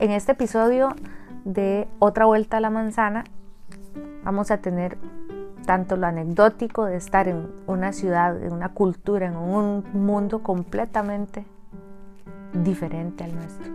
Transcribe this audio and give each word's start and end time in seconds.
En 0.00 0.12
este 0.12 0.30
episodio 0.30 0.94
de 1.44 1.88
Otra 1.98 2.24
Vuelta 2.24 2.58
a 2.58 2.60
la 2.60 2.70
Manzana 2.70 3.24
vamos 4.22 4.52
a 4.52 4.58
tener 4.58 4.96
tanto 5.66 5.96
lo 5.96 6.06
anecdótico 6.06 6.84
de 6.84 6.96
estar 6.96 7.26
en 7.26 7.48
una 7.66 7.92
ciudad, 7.92 8.40
en 8.40 8.52
una 8.52 8.68
cultura, 8.68 9.26
en 9.26 9.36
un 9.36 9.84
mundo 9.94 10.44
completamente 10.44 11.44
diferente 12.52 13.24
al 13.24 13.34
nuestro, 13.34 13.72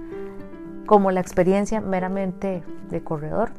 como 0.85 1.11
la 1.11 1.19
experiencia 1.19 1.81
meramente 1.81 2.63
de 2.89 3.03
corredor, 3.03 3.49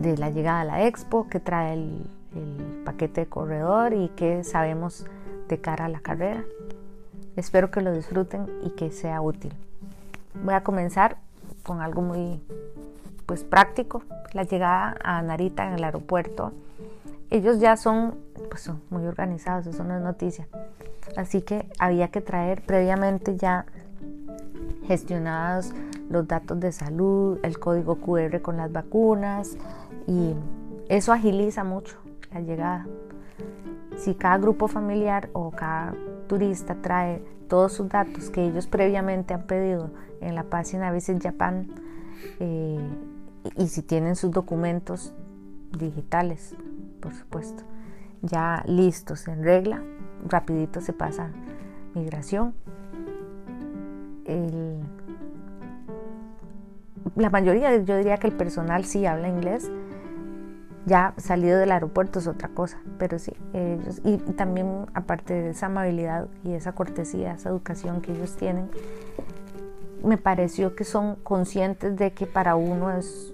de 0.00 0.16
la 0.16 0.30
llegada 0.30 0.62
a 0.62 0.64
la 0.64 0.84
expo, 0.84 1.28
que 1.28 1.38
trae 1.38 1.74
el, 1.74 2.10
el 2.34 2.82
paquete 2.84 3.20
de 3.20 3.26
corredor 3.28 3.94
y 3.94 4.08
que 4.16 4.42
sabemos 4.42 5.06
de 5.46 5.60
cara 5.60 5.84
a 5.84 5.88
la 5.88 6.00
carrera. 6.00 6.42
Espero 7.36 7.70
que 7.70 7.82
lo 7.82 7.92
disfruten 7.92 8.48
y 8.64 8.70
que 8.70 8.90
sea 8.90 9.20
útil. 9.20 9.54
Voy 10.42 10.54
a 10.54 10.64
comenzar 10.64 11.18
con 11.66 11.82
algo 11.82 12.00
muy 12.00 12.40
pues 13.26 13.42
práctico, 13.42 14.02
la 14.32 14.44
llegada 14.44 14.96
a 15.02 15.20
Narita 15.20 15.66
en 15.66 15.74
el 15.74 15.84
aeropuerto. 15.84 16.52
Ellos 17.28 17.58
ya 17.58 17.76
son, 17.76 18.14
pues 18.48 18.62
son 18.62 18.80
muy 18.88 19.04
organizados, 19.04 19.66
eso 19.66 19.82
no 19.82 19.96
es 19.96 20.02
noticia. 20.02 20.46
Así 21.16 21.42
que 21.42 21.68
había 21.80 22.08
que 22.08 22.20
traer 22.20 22.62
previamente 22.62 23.36
ya 23.36 23.66
gestionados 24.86 25.72
los 26.08 26.28
datos 26.28 26.60
de 26.60 26.70
salud, 26.70 27.40
el 27.42 27.58
código 27.58 27.96
QR 27.96 28.40
con 28.40 28.56
las 28.56 28.70
vacunas 28.70 29.56
y 30.06 30.34
eso 30.88 31.12
agiliza 31.12 31.64
mucho 31.64 31.98
la 32.32 32.40
llegada. 32.40 32.86
Si 33.96 34.14
cada 34.14 34.38
grupo 34.38 34.68
familiar 34.68 35.30
o 35.32 35.50
cada 35.50 35.94
turista 36.28 36.76
trae 36.76 37.24
todos 37.48 37.72
sus 37.72 37.88
datos 37.88 38.30
que 38.30 38.46
ellos 38.46 38.66
previamente 38.66 39.34
han 39.34 39.42
pedido 39.42 39.90
en 40.20 40.34
la 40.34 40.44
página 40.44 40.90
Visit 40.92 41.22
Japan 41.22 41.68
eh, 42.40 42.80
y 43.56 43.68
si 43.68 43.82
tienen 43.82 44.16
sus 44.16 44.30
documentos 44.30 45.12
digitales, 45.78 46.54
por 47.00 47.14
supuesto, 47.14 47.62
ya 48.22 48.62
listos 48.66 49.28
en 49.28 49.44
regla, 49.44 49.82
rapidito 50.26 50.80
se 50.80 50.92
pasa 50.92 51.30
migración. 51.94 52.54
la 57.14 57.30
mayoría, 57.30 57.76
yo 57.76 57.96
diría 57.96 58.18
que 58.18 58.26
el 58.26 58.34
personal 58.34 58.84
sí 58.84 59.06
habla 59.06 59.28
inglés, 59.28 59.70
ya 60.86 61.14
salido 61.18 61.58
del 61.58 61.72
aeropuerto 61.72 62.20
es 62.20 62.28
otra 62.28 62.48
cosa, 62.48 62.78
pero 62.98 63.18
sí, 63.18 63.32
ellos, 63.52 64.00
y 64.04 64.16
también 64.18 64.86
aparte 64.94 65.34
de 65.34 65.50
esa 65.50 65.66
amabilidad 65.66 66.28
y 66.44 66.52
esa 66.52 66.72
cortesía, 66.72 67.32
esa 67.32 67.50
educación 67.50 68.00
que 68.00 68.12
ellos 68.12 68.36
tienen, 68.36 68.70
me 70.04 70.16
pareció 70.16 70.76
que 70.76 70.84
son 70.84 71.16
conscientes 71.16 71.96
de 71.96 72.12
que 72.12 72.26
para 72.26 72.54
uno 72.54 72.96
es 72.96 73.32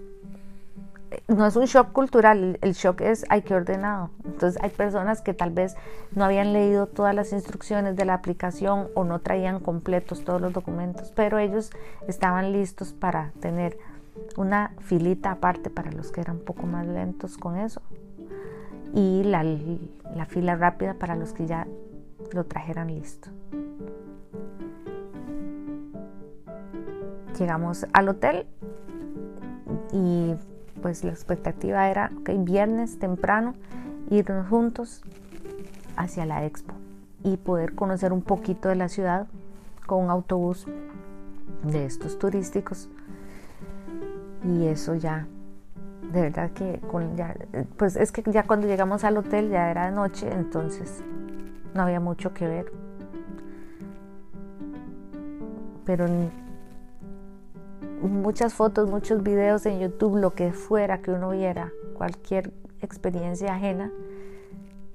no 1.29 1.47
es 1.47 1.57
un 1.57 1.67
shock 1.67 1.93
cultural, 1.93 2.59
el 2.63 2.73
shock 2.73 3.03
es 3.03 3.27
hay 3.29 3.43
que 3.43 3.55
ordenado. 3.55 4.09
Entonces 4.25 4.61
hay 4.63 4.71
personas 4.71 5.21
que 5.21 5.35
tal 5.35 5.51
vez 5.51 5.77
no 6.15 6.25
habían 6.25 6.55
leído 6.55 6.87
todas 6.87 7.15
las 7.15 7.35
instrucciones 7.35 7.97
de 7.97 8.07
la 8.07 8.15
aplicación 8.15 8.89
o 8.95 9.05
no 9.05 9.21
traían 9.21 9.61
completos 9.61 10.25
todos 10.25 10.41
los 10.41 10.55
documentos, 10.55 11.13
pero 11.15 11.39
ellos 11.39 11.71
estaban 12.09 12.53
listos 12.53 12.95
para 12.95 13.33
tener 13.41 13.77
una 14.37 14.75
filita 14.81 15.33
aparte 15.33 15.71
para 15.71 15.93
los 15.93 16.13
que 16.13 16.21
eran 16.21 16.37
un 16.37 16.45
poco 16.45 16.67
más 16.67 16.87
lentos 16.87 17.37
con 17.39 17.57
eso 17.57 17.83
y 18.95 19.23
la, 19.25 19.43
la 19.43 20.27
fila 20.27 20.57
rápida 20.57 20.95
para 20.95 21.17
los 21.17 21.33
que 21.33 21.47
ya 21.47 21.67
lo 22.33 22.45
trajeran 22.45 22.89
listo. 22.89 23.29
Llegamos 27.39 27.87
al 27.93 28.09
hotel 28.09 28.47
y 29.93 30.35
pues 30.83 31.05
la 31.05 31.11
expectativa 31.11 31.89
era, 31.89 32.11
ok, 32.21 32.31
viernes 32.39 32.99
temprano, 32.99 33.55
irnos 34.11 34.49
juntos 34.49 35.03
hacia 35.97 36.27
la 36.27 36.45
expo 36.45 36.75
y 37.25 37.37
poder 37.37 37.75
conocer 37.75 38.13
un 38.13 38.23
poquito 38.23 38.69
de 38.69 38.77
la 38.77 38.89
ciudad 38.89 39.27
con 39.87 40.05
un 40.05 40.11
autobús 40.11 40.67
de 41.65 41.87
estos 41.87 42.19
turísticos 42.19 42.89
y 44.45 44.67
eso 44.67 44.95
ya 44.95 45.27
de 46.13 46.21
verdad 46.21 46.51
que 46.51 46.81
pues 47.77 47.97
es 47.97 48.13
que 48.13 48.23
ya 48.31 48.43
cuando 48.45 48.67
llegamos 48.67 49.05
al 49.05 49.17
hotel 49.17 49.51
ya 49.51 49.71
era 49.71 49.87
de 49.87 49.93
noche 49.93 50.31
entonces 50.33 51.03
no 51.75 51.83
había 51.83 52.01
mucho 52.01 52.35
que 52.35 52.47
ver. 52.47 52.73
Pero 55.85 56.07
muchas 58.03 58.55
fotos 58.55 58.91
muchos 58.91 59.23
videos 59.23 59.65
en 59.67 59.81
YouTube 59.81 60.17
lo 60.17 60.35
que 60.35 60.53
fuera 60.53 61.03
que 61.03 61.13
uno 61.13 61.31
viera 61.31 61.73
cualquier 61.95 62.53
experiencia 62.81 63.55
ajena 63.55 63.91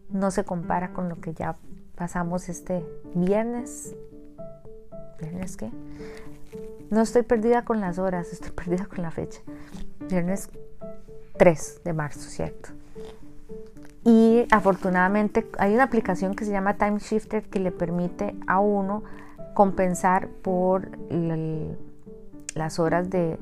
no 0.09 0.31
se 0.31 0.43
compara 0.43 0.93
con 0.93 1.09
lo 1.09 1.15
que 1.15 1.33
ya 1.33 1.57
pasamos 1.95 2.47
este 2.49 2.85
viernes. 3.15 3.95
Viernes 5.19 5.57
qué 5.57 5.71
no 6.89 7.01
estoy 7.01 7.23
perdida 7.23 7.63
con 7.63 7.81
las 7.81 7.99
horas, 7.99 8.31
estoy 8.31 8.51
perdida 8.51 8.85
con 8.85 9.01
la 9.01 9.11
fecha. 9.11 9.41
Viernes 10.09 10.49
3 11.37 11.81
de 11.83 11.93
marzo, 11.93 12.29
¿cierto? 12.29 12.69
Y 14.03 14.47
afortunadamente 14.51 15.49
hay 15.57 15.73
una 15.73 15.83
aplicación 15.83 16.33
que 16.33 16.45
se 16.45 16.51
llama 16.51 16.77
Time 16.77 16.99
Shifter 16.99 17.43
que 17.43 17.59
le 17.59 17.71
permite 17.71 18.35
a 18.47 18.59
uno 18.59 19.03
compensar 19.53 20.29
por 20.29 20.89
las 22.55 22.79
horas 22.79 23.09
de 23.09 23.37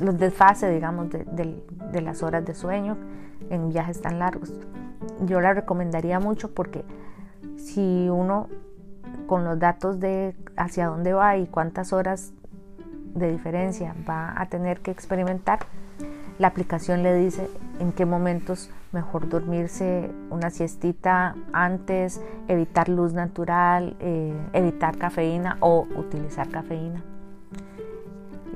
los 0.00 0.16
desfases, 0.18 0.72
digamos, 0.72 1.10
de, 1.10 1.24
de, 1.24 2.00
las 2.02 2.22
horas 2.22 2.44
de 2.44 2.54
sueño 2.54 2.96
en 3.50 3.70
viajes 3.70 4.00
tan 4.00 4.18
largos. 4.18 4.52
Yo 5.22 5.40
la 5.40 5.54
recomendaría 5.54 6.20
mucho 6.20 6.54
porque 6.54 6.84
si 7.56 8.08
uno 8.08 8.48
con 9.26 9.44
los 9.44 9.58
datos 9.58 9.98
de 9.98 10.36
hacia 10.56 10.86
dónde 10.86 11.14
va 11.14 11.36
y 11.36 11.46
cuántas 11.46 11.92
horas 11.92 12.32
de 13.14 13.30
diferencia 13.30 13.94
va 14.08 14.34
a 14.40 14.46
tener 14.46 14.80
que 14.80 14.90
experimentar, 14.90 15.60
la 16.38 16.48
aplicación 16.48 17.02
le 17.02 17.14
dice 17.14 17.48
en 17.78 17.92
qué 17.92 18.04
momentos 18.04 18.70
mejor 18.92 19.28
dormirse 19.28 20.10
una 20.30 20.50
siestita 20.50 21.34
antes, 21.52 22.20
evitar 22.48 22.88
luz 22.88 23.14
natural, 23.14 23.96
eh, 24.00 24.34
evitar 24.52 24.98
cafeína 24.98 25.56
o 25.60 25.86
utilizar 25.96 26.48
cafeína. 26.48 27.02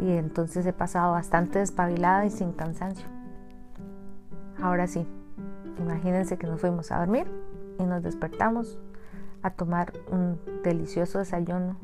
Y 0.02 0.12
entonces 0.12 0.66
he 0.66 0.72
pasado 0.72 1.12
bastante 1.12 1.58
despabilada 1.58 2.26
y 2.26 2.30
sin 2.30 2.52
cansancio. 2.52 3.06
Ahora 4.62 4.86
sí, 4.86 5.06
imagínense 5.78 6.36
que 6.36 6.46
nos 6.46 6.60
fuimos 6.60 6.92
a 6.92 6.98
dormir 6.98 7.26
y 7.78 7.84
nos 7.84 8.02
despertamos 8.02 8.78
a 9.42 9.50
tomar 9.50 9.92
un 10.10 10.38
delicioso 10.62 11.18
desayuno 11.18 11.76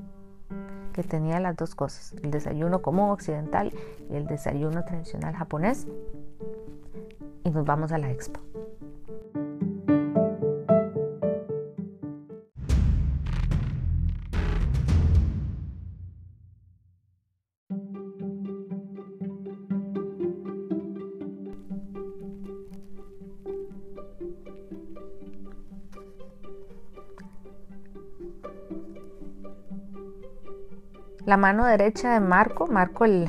que 0.97 1.03
tenía 1.03 1.39
las 1.41 1.55
dos 1.57 1.75
cosas, 1.75 2.15
el 2.23 2.31
desayuno 2.31 2.81
común 2.81 3.11
occidental 3.11 3.71
y 4.11 4.17
el 4.17 4.27
desayuno 4.27 4.83
tradicional 4.85 5.35
japonés. 5.35 5.87
Y 7.45 7.51
nos 7.51 7.67
vamos 7.67 7.93
a 7.93 7.99
la 7.99 8.11
expo. 8.11 8.41
La 31.27 31.37
mano 31.37 31.65
derecha 31.65 32.13
de 32.13 32.21
Marco, 32.21 32.69
Marco 32.69 33.05
el 33.05 33.29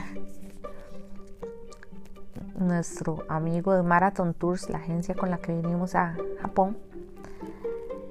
nuestro 2.60 3.24
amigo 3.28 3.74
de 3.74 3.82
Marathon 3.82 4.36
Tours, 4.36 4.70
la 4.70 4.78
agencia 4.78 5.16
con 5.16 5.32
la 5.32 5.40
que 5.40 5.52
vinimos 5.52 5.96
a 5.96 6.16
Japón, 6.40 6.78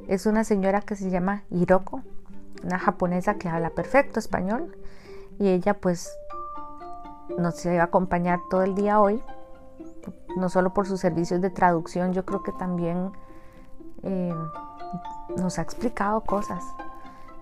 es 0.08 0.26
una 0.26 0.42
señora 0.42 0.80
que 0.80 0.96
se 0.96 1.08
llama 1.08 1.44
Hiroko, 1.50 2.02
una 2.64 2.80
japonesa 2.80 3.36
que 3.36 3.48
habla 3.48 3.70
perfecto 3.70 4.18
español 4.18 4.76
y 5.38 5.48
ella 5.48 5.74
pues 5.74 6.12
nos 7.38 7.64
va 7.64 7.80
a 7.80 7.84
acompañar 7.84 8.40
todo 8.50 8.62
el 8.62 8.74
día 8.74 9.00
hoy, 9.00 9.22
no 10.36 10.48
solo 10.48 10.74
por 10.74 10.88
sus 10.88 11.00
servicios 11.00 11.40
de 11.40 11.50
traducción, 11.50 12.12
yo 12.12 12.24
creo 12.24 12.42
que 12.42 12.52
también 12.52 13.12
eh, 14.02 14.34
nos 15.36 15.60
ha 15.60 15.62
explicado 15.62 16.22
cosas. 16.22 16.64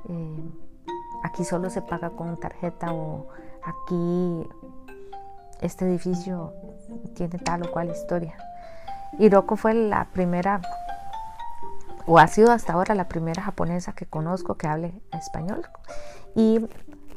Eh, 0.08 0.64
aquí 1.25 1.43
solo 1.43 1.71
se 1.71 1.82
paga 1.82 2.11
con 2.11 2.37
tarjeta 2.37 2.93
o 2.93 3.26
aquí 3.65 4.47
este 5.61 5.87
edificio 5.87 6.53
tiene 7.15 7.38
tal 7.38 7.62
o 7.65 7.73
cual 7.73 7.91
historia. 7.91 8.37
Hiroko 9.19 9.56
fue 9.56 9.75
la 9.75 10.06
primera, 10.12 10.61
o 12.06 12.19
ha 12.19 12.26
sido 12.26 12.53
hasta 12.53 12.75
ahora 12.75 12.94
la 12.94 13.09
primera 13.09 13.43
japonesa 13.43 13.93
que 13.93 14.06
conozco 14.06 14.56
que 14.56 14.69
hable 14.69 14.93
español. 15.12 15.67
Y 16.35 16.61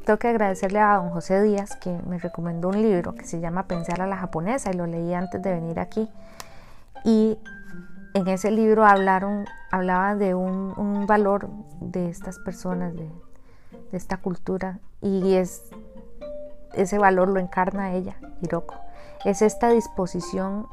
tengo 0.06 0.20
que 0.20 0.30
agradecerle 0.30 0.80
a 0.80 0.96
don 0.96 1.10
José 1.10 1.42
Díaz 1.42 1.76
que 1.76 1.92
me 2.08 2.18
recomendó 2.18 2.70
un 2.70 2.82
libro 2.82 3.14
que 3.14 3.26
se 3.26 3.42
llama 3.42 3.68
Pensar 3.68 4.02
a 4.02 4.08
la 4.08 4.16
japonesa 4.16 4.72
y 4.72 4.76
lo 4.76 4.88
leí 4.88 5.14
antes 5.14 5.42
de 5.42 5.52
venir 5.52 5.80
aquí. 5.80 6.10
Y 7.04 7.38
en 8.14 8.28
ese 8.30 8.52
libro 8.52 8.86
hablaron, 8.86 9.46
hablaba 9.70 10.16
de 10.16 10.34
un, 10.34 11.06
valor 11.08 11.50
de 11.82 12.10
estas 12.10 12.40
personas, 12.40 12.94
de, 12.96 13.10
de, 13.92 13.98
esta 13.98 14.18
cultura, 14.18 14.80
y 15.02 15.36
es, 15.36 15.64
ese 16.74 16.98
valor 16.98 17.30
lo 17.30 17.40
encarna 17.40 17.94
ella, 17.94 18.18
Hiroko. 18.42 18.76
Es 19.26 19.42
esta 19.42 19.70
disposición 19.70 20.68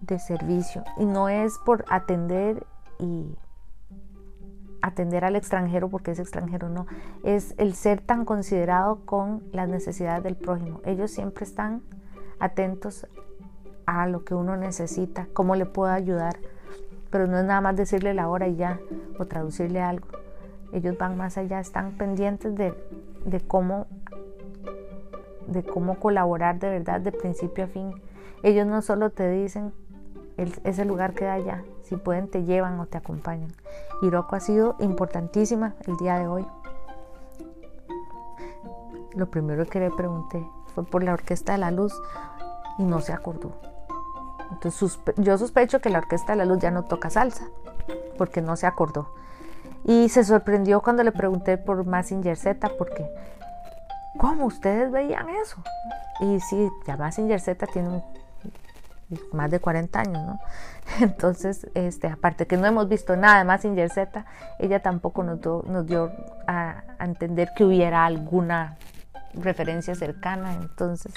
de 0.00 0.18
servicio 0.18 0.84
y 0.98 1.04
no 1.04 1.28
es 1.28 1.58
por 1.64 1.84
atender 1.88 2.66
y 2.98 3.36
atender 4.82 5.24
al 5.24 5.36
extranjero 5.36 5.88
porque 5.88 6.10
es 6.10 6.18
extranjero, 6.18 6.68
no, 6.68 6.86
es 7.22 7.54
el 7.56 7.74
ser 7.74 8.00
tan 8.00 8.24
considerado 8.24 9.00
con 9.04 9.42
las 9.52 9.68
necesidades 9.68 10.24
del 10.24 10.36
prójimo. 10.36 10.80
Ellos 10.84 11.10
siempre 11.10 11.44
están 11.44 11.82
atentos 12.40 13.06
a 13.86 14.06
lo 14.06 14.24
que 14.24 14.34
uno 14.34 14.56
necesita, 14.56 15.28
cómo 15.32 15.54
le 15.54 15.66
puedo 15.66 15.92
ayudar, 15.92 16.36
pero 17.10 17.26
no 17.26 17.38
es 17.38 17.44
nada 17.44 17.60
más 17.60 17.76
decirle 17.76 18.12
la 18.12 18.28
hora 18.28 18.48
y 18.48 18.56
ya, 18.56 18.80
o 19.18 19.26
traducirle 19.26 19.80
algo. 19.80 20.08
Ellos 20.72 20.96
van 20.98 21.16
más 21.16 21.36
allá, 21.38 21.60
están 21.60 21.92
pendientes 21.92 22.54
de, 22.56 22.74
cómo 23.46 23.86
de 25.46 25.62
cómo 25.62 25.98
colaborar 25.98 26.58
de 26.58 26.70
verdad 26.70 27.00
de 27.00 27.12
principio 27.12 27.64
a 27.64 27.66
fin. 27.66 27.92
Ellos 28.42 28.66
no 28.66 28.80
solo 28.80 29.10
te 29.10 29.30
dicen 29.30 29.72
ese 30.36 30.84
lugar 30.84 31.14
queda 31.14 31.34
allá, 31.34 31.62
si 31.82 31.96
pueden 31.96 32.28
te 32.28 32.44
llevan 32.44 32.80
o 32.80 32.86
te 32.86 32.98
acompañan. 32.98 33.52
Hiroko 34.00 34.36
ha 34.36 34.40
sido 34.40 34.76
importantísima 34.80 35.74
el 35.86 35.96
día 35.98 36.18
de 36.18 36.26
hoy. 36.26 36.46
Lo 39.14 39.30
primero 39.30 39.66
que 39.66 39.78
le 39.78 39.90
pregunté 39.90 40.44
fue 40.74 40.84
por 40.84 41.04
la 41.04 41.12
Orquesta 41.12 41.52
de 41.52 41.58
la 41.58 41.70
Luz 41.70 41.92
y 42.78 42.84
no 42.84 43.00
se 43.00 43.12
acordó. 43.12 43.52
Entonces 44.50 44.98
yo 45.16 45.36
sospecho 45.36 45.80
que 45.80 45.90
la 45.90 45.98
Orquesta 45.98 46.32
de 46.32 46.38
la 46.38 46.44
Luz 46.46 46.58
ya 46.60 46.70
no 46.70 46.84
toca 46.84 47.10
salsa 47.10 47.48
porque 48.16 48.40
no 48.40 48.56
se 48.56 48.66
acordó. 48.66 49.14
Y 49.84 50.08
se 50.08 50.24
sorprendió 50.24 50.80
cuando 50.80 51.02
le 51.02 51.12
pregunté 51.12 51.58
por 51.58 51.84
Massinger 51.84 52.36
Z 52.36 52.70
porque 52.78 53.08
¿cómo 54.18 54.46
ustedes 54.46 54.90
veían 54.90 55.28
eso? 55.28 55.62
Y 56.20 56.40
sí, 56.40 56.70
ya 56.86 56.96
Massinger 56.96 57.40
Z 57.40 57.66
tiene 57.66 58.02
más 59.32 59.50
de 59.50 59.60
40 59.60 60.00
años, 60.00 60.24
¿no? 60.24 60.40
Entonces, 61.00 61.66
este, 61.74 62.08
aparte 62.08 62.46
que 62.46 62.56
no 62.56 62.66
hemos 62.66 62.88
visto 62.88 63.16
nada 63.16 63.44
más 63.44 63.62
sin 63.62 63.76
Z, 63.88 64.24
ella 64.58 64.80
tampoco 64.80 65.22
nos, 65.22 65.40
nos 65.66 65.86
dio 65.86 66.12
a, 66.46 66.82
entender 67.00 67.50
que 67.56 67.64
hubiera 67.64 68.04
alguna 68.04 68.76
referencia 69.34 69.94
cercana, 69.94 70.52
entonces, 70.54 71.12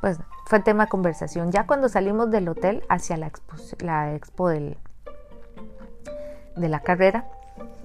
pues 0.00 0.18
fue 0.46 0.60
tema 0.60 0.84
de 0.84 0.90
conversación. 0.90 1.50
Ya 1.52 1.66
cuando 1.66 1.88
salimos 1.88 2.30
del 2.30 2.48
hotel 2.48 2.84
hacia 2.88 3.16
la 3.16 3.28
expo, 3.28 3.56
la 3.80 4.14
expo 4.14 4.48
del, 4.48 4.76
de 6.56 6.68
la 6.68 6.80
carrera, 6.80 7.24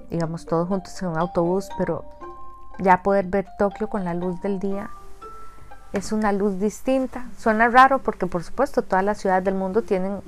digamos 0.09 0.45
todos 0.45 0.67
juntos 0.67 1.01
en 1.01 1.09
un 1.09 1.17
autobús, 1.17 1.69
pero 1.77 2.05
ya 2.79 3.03
poder 3.03 3.25
ver 3.25 3.47
Tokio 3.57 3.89
con 3.89 4.03
la 4.03 4.13
luz 4.13 4.41
del 4.41 4.59
día 4.59 4.89
es 5.93 6.11
una 6.11 6.31
luz 6.31 6.59
distinta. 6.59 7.25
Suena 7.37 7.69
raro 7.69 7.99
porque 7.99 8.25
por 8.25 8.43
supuesto 8.43 8.81
todas 8.81 9.05
las 9.05 9.19
ciudades 9.19 9.43
del 9.43 9.55
mundo 9.55 9.83
tienen 9.83 10.21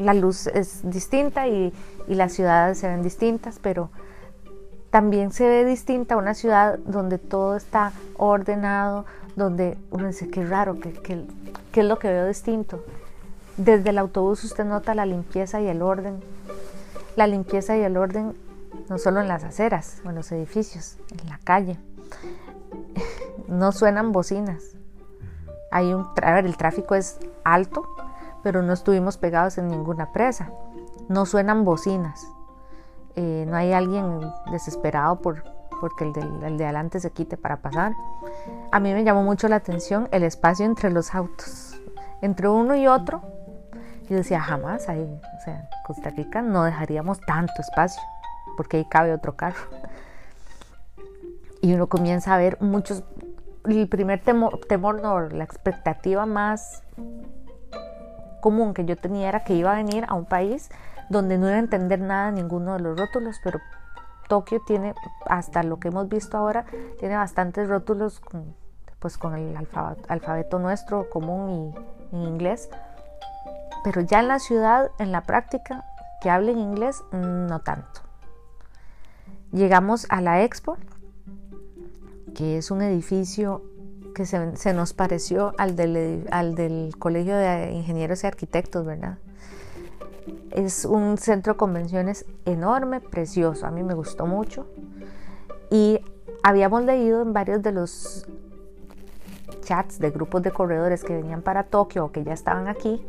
la 0.00 0.14
luz 0.14 0.46
es 0.48 0.80
distinta 0.82 1.46
y, 1.46 1.72
las 2.08 2.32
ciudades 2.32 2.78
se 2.78 2.88
ven 2.88 3.04
distintas, 3.04 3.60
pero 3.62 3.88
también 4.90 5.30
se 5.30 5.46
ve 5.46 5.64
distinta 5.64 6.16
una 6.16 6.34
ciudad 6.34 6.80
donde 6.80 7.18
todo 7.18 7.54
está 7.54 7.92
ordenado, 8.16 9.04
donde 9.36 9.78
uno 9.92 10.08
dice, 10.08 10.28
qué 10.28 10.44
raro, 10.44 10.80
qué, 10.80 11.24
es 11.72 11.84
lo 11.84 12.00
que 12.00 12.08
veo 12.08 12.26
distinto. 12.26 12.82
Desde 13.56 13.90
el 13.90 13.98
autobús 13.98 14.42
usted 14.42 14.64
nota 14.64 14.96
la 14.96 15.06
limpieza 15.06 15.60
y 15.60 15.68
el 15.68 15.82
orden. 15.82 16.20
La 17.20 17.26
limpieza 17.26 17.76
y 17.76 17.82
el 17.82 17.98
orden 17.98 18.34
no 18.88 18.96
solo 18.96 19.20
en 19.20 19.28
las 19.28 19.44
aceras 19.44 20.00
o 20.06 20.08
en 20.08 20.14
los 20.14 20.32
edificios, 20.32 20.96
en 21.22 21.28
la 21.28 21.38
calle 21.44 21.78
no 23.46 23.72
suenan 23.72 24.10
bocinas. 24.10 24.78
Hay 25.70 25.92
un, 25.92 26.06
a 26.22 26.38
el 26.38 26.56
tráfico 26.56 26.94
es 26.94 27.18
alto, 27.44 27.86
pero 28.42 28.62
no 28.62 28.72
estuvimos 28.72 29.18
pegados 29.18 29.58
en 29.58 29.68
ninguna 29.68 30.12
presa. 30.12 30.50
No 31.10 31.26
suenan 31.26 31.66
bocinas. 31.66 32.26
Eh, 33.16 33.44
no 33.46 33.54
hay 33.54 33.74
alguien 33.74 34.20
desesperado 34.50 35.20
por 35.20 35.44
porque 35.78 36.04
el, 36.04 36.42
el 36.42 36.56
de 36.56 36.64
adelante 36.64 37.00
se 37.00 37.10
quite 37.10 37.36
para 37.36 37.58
pasar. 37.58 37.92
A 38.72 38.80
mí 38.80 38.94
me 38.94 39.04
llamó 39.04 39.22
mucho 39.24 39.46
la 39.46 39.56
atención 39.56 40.08
el 40.10 40.22
espacio 40.22 40.64
entre 40.64 40.88
los 40.90 41.14
autos, 41.14 41.78
entre 42.22 42.48
uno 42.48 42.76
y 42.76 42.86
otro. 42.86 43.20
Yo 44.10 44.16
decía, 44.16 44.40
jamás 44.40 44.88
ahí, 44.88 45.20
o 45.38 45.40
sea, 45.44 45.70
Costa 45.86 46.10
Rica 46.10 46.42
no 46.42 46.64
dejaríamos 46.64 47.20
tanto 47.20 47.52
espacio, 47.58 48.02
porque 48.56 48.78
ahí 48.78 48.84
cabe 48.84 49.14
otro 49.14 49.36
carro. 49.36 49.60
Y 51.62 51.72
uno 51.74 51.86
comienza 51.86 52.34
a 52.34 52.38
ver 52.38 52.58
muchos 52.60 53.04
el 53.66 53.88
primer 53.88 54.20
temor, 54.20 54.58
temor 54.68 55.32
la 55.32 55.44
expectativa 55.44 56.26
más 56.26 56.82
común 58.40 58.74
que 58.74 58.84
yo 58.84 58.96
tenía 58.96 59.28
era 59.28 59.44
que 59.44 59.54
iba 59.54 59.72
a 59.72 59.76
venir 59.76 60.04
a 60.08 60.14
un 60.14 60.24
país 60.24 60.70
donde 61.08 61.38
no 61.38 61.46
iba 61.46 61.56
a 61.56 61.60
entender 61.60 62.00
nada 62.00 62.32
ninguno 62.32 62.74
de 62.74 62.80
los 62.80 62.98
rótulos, 62.98 63.36
pero 63.44 63.60
Tokio 64.28 64.60
tiene, 64.66 64.94
hasta 65.26 65.62
lo 65.62 65.78
que 65.78 65.88
hemos 65.88 66.08
visto 66.08 66.36
ahora, 66.36 66.64
tiene 66.98 67.16
bastantes 67.16 67.68
rótulos 67.68 68.18
con, 68.20 68.56
pues 68.98 69.18
con 69.18 69.36
el 69.36 69.56
alfabeto, 69.56 70.58
nuestro 70.58 71.10
común 71.10 71.74
y 72.12 72.16
en 72.16 72.22
inglés, 72.22 72.70
pero 73.84 74.00
ya 74.00 74.20
en 74.20 74.28
la 74.28 74.38
ciudad, 74.38 74.90
en 74.98 75.12
la 75.12 75.22
práctica, 75.22 75.84
que 76.20 76.30
hablen 76.30 76.58
inglés, 76.58 77.02
no 77.12 77.60
tanto. 77.60 78.00
Llegamos 79.52 80.06
a 80.10 80.20
la 80.20 80.42
expo 80.42 80.76
que 82.34 82.58
es 82.58 82.70
un 82.70 82.82
edificio 82.82 83.62
que 84.14 84.26
se, 84.26 84.74
nos 84.74 84.92
pareció 84.92 85.54
al 85.58 85.76
del, 85.76 86.26
al 86.30 86.54
del 86.54 86.94
Colegio 86.98 87.36
de 87.36 87.72
Ingenieros 87.72 88.24
y 88.24 88.26
Arquitectos, 88.26 88.84
¿verdad? 88.84 89.18
Es 90.50 90.84
un 90.84 91.16
centro 91.18 91.54
de 91.54 91.56
convenciones 91.58 92.26
enorme, 92.44 93.00
precioso, 93.00 93.66
a 93.66 93.70
mí 93.70 93.82
me 93.82 93.94
gustó 93.94 94.26
mucho. 94.26 94.66
Y 95.70 96.00
habíamos 96.42 96.84
leído 96.84 97.22
en 97.22 97.32
varios 97.32 97.62
de 97.62 97.72
los 97.72 98.26
chats 99.62 99.98
de 99.98 100.10
grupos 100.10 100.42
de 100.42 100.50
corredores 100.50 101.04
que 101.04 101.14
venían 101.14 101.42
para 101.42 101.64
Tokio 101.64 102.06
o 102.06 102.12
que 102.12 102.24
ya 102.24 102.32
estaban 102.32 102.68
aquí, 102.68 103.06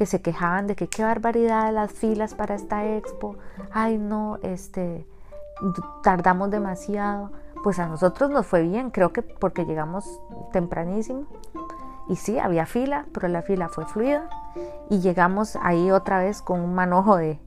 que 0.00 0.06
se 0.06 0.22
quejaban 0.22 0.66
de 0.66 0.76
que 0.76 0.88
qué 0.88 1.04
barbaridad 1.04 1.70
las 1.74 1.92
filas 1.92 2.32
para 2.32 2.54
esta 2.54 2.86
expo, 2.86 3.36
ay 3.70 3.98
no, 3.98 4.38
este, 4.42 5.06
tardamos 6.02 6.50
demasiado 6.50 7.32
pues 7.62 7.78
a 7.78 7.86
nosotros 7.86 8.30
nos 8.30 8.46
fue 8.46 8.62
bien, 8.62 8.88
creo 8.92 9.12
que 9.12 9.20
porque 9.20 9.66
llegamos 9.66 10.22
tempranísimo. 10.54 11.26
Y 12.08 12.16
sí, 12.16 12.38
había 12.38 12.64
fila, 12.64 13.04
pero 13.12 13.28
la 13.28 13.42
fila 13.42 13.68
fue 13.68 13.84
fluida. 13.84 14.26
Y 14.88 15.00
llegamos 15.00 15.58
ahí 15.60 15.90
otra 15.90 16.18
vez 16.18 16.40
con 16.40 16.60
un 16.60 16.74
manojo 16.74 17.16
de, 17.16 17.38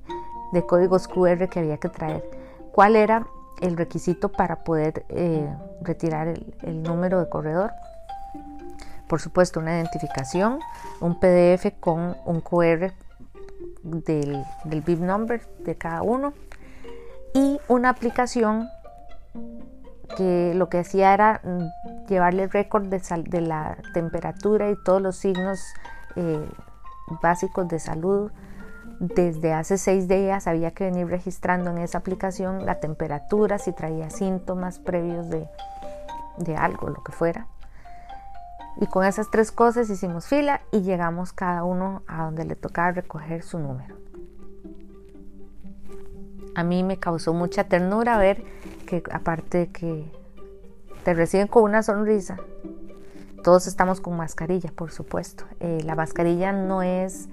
códigos 0.68 1.08
QR 1.08 1.50
que 1.50 1.60
había 1.60 1.78
que 1.78 1.90
traer. 1.90 2.24
¿Cuál 2.72 2.96
era 2.96 3.26
el 3.62 3.78
requisito 3.78 4.32
para 4.32 4.64
poder 4.64 5.08
eh, 5.10 5.52
retirar 5.82 6.28
el, 6.28 6.84
número 6.84 7.20
de 7.20 7.30
corredor? 7.30 7.72
Por 9.08 9.22
supuesto, 9.22 9.60
una 9.60 9.76
identificación, 9.76 10.60
un 11.00 11.20
PDF 11.20 11.74
con 11.80 12.16
un 12.26 12.42
QR 12.42 12.94
del, 13.84 14.44
del 14.64 15.06
number 15.06 15.46
de 15.60 15.76
cada 15.76 16.02
uno 16.02 16.34
y 17.34 17.60
una 17.68 17.90
aplicación 17.90 18.70
que 20.16 20.54
lo 20.56 20.70
que 20.70 20.80
hacía 20.80 21.14
era 21.14 21.42
mm, 21.44 22.08
llevarle 22.08 22.48
récord 22.48 22.86
de, 22.86 23.02
de, 23.26 23.42
la 23.42 23.78
temperatura 23.94 24.70
y 24.70 24.76
todos 24.84 25.02
los 25.02 25.16
signos 25.16 25.60
eh, 26.16 26.48
básicos 27.22 27.68
de 27.68 27.80
salud. 27.80 28.32
Desde 29.00 29.54
hace 29.54 29.78
seis 29.78 30.08
días 30.08 30.48
había 30.48 30.72
que 30.72 30.86
venir 30.86 31.08
registrando 31.08 31.72
en 31.72 31.80
esa 31.80 31.98
aplicación 31.98 32.66
la 32.66 32.80
temperatura, 32.80 33.58
si 33.58 33.74
traía 33.74 34.10
síntomas 34.10 34.80
previos 34.80 35.30
de, 35.30 35.48
de 36.38 36.56
algo, 36.56 36.90
lo 36.90 37.04
que 37.04 37.12
fuera. 37.12 37.48
Y 38.82 38.88
con 38.88 39.06
esas 39.06 39.30
tres 39.30 39.52
cosas 39.52 39.90
hicimos 39.90 40.26
fila 40.26 40.62
y 40.72 40.82
llegamos 40.82 41.34
cada 41.34 41.64
uno 41.64 42.04
a 42.08 42.26
donde 42.26 42.46
le 42.46 42.56
tocaba 42.56 42.92
recoger 42.92 43.44
su 43.44 43.60
número. 43.60 43.96
A 46.56 46.64
mí 46.64 46.84
me 46.84 47.00
causó 47.00 47.34
mucha 47.34 47.66
ternura 47.66 48.18
ver 48.18 48.44
que 48.86 49.04
aparte 49.12 49.58
de 49.60 49.68
que 49.72 50.12
te 51.04 51.14
reciben 51.14 51.48
con 51.48 51.64
una 51.64 51.84
sonrisa, 51.84 52.38
todos 53.44 53.68
estamos 53.68 54.00
con 54.00 54.16
mascarilla, 54.16 54.72
por 54.72 54.92
supuesto. 54.92 55.46
Eh, 55.60 55.82
la 55.84 55.96
mascarilla 55.96 56.54
no 56.54 56.82
es 56.82 57.28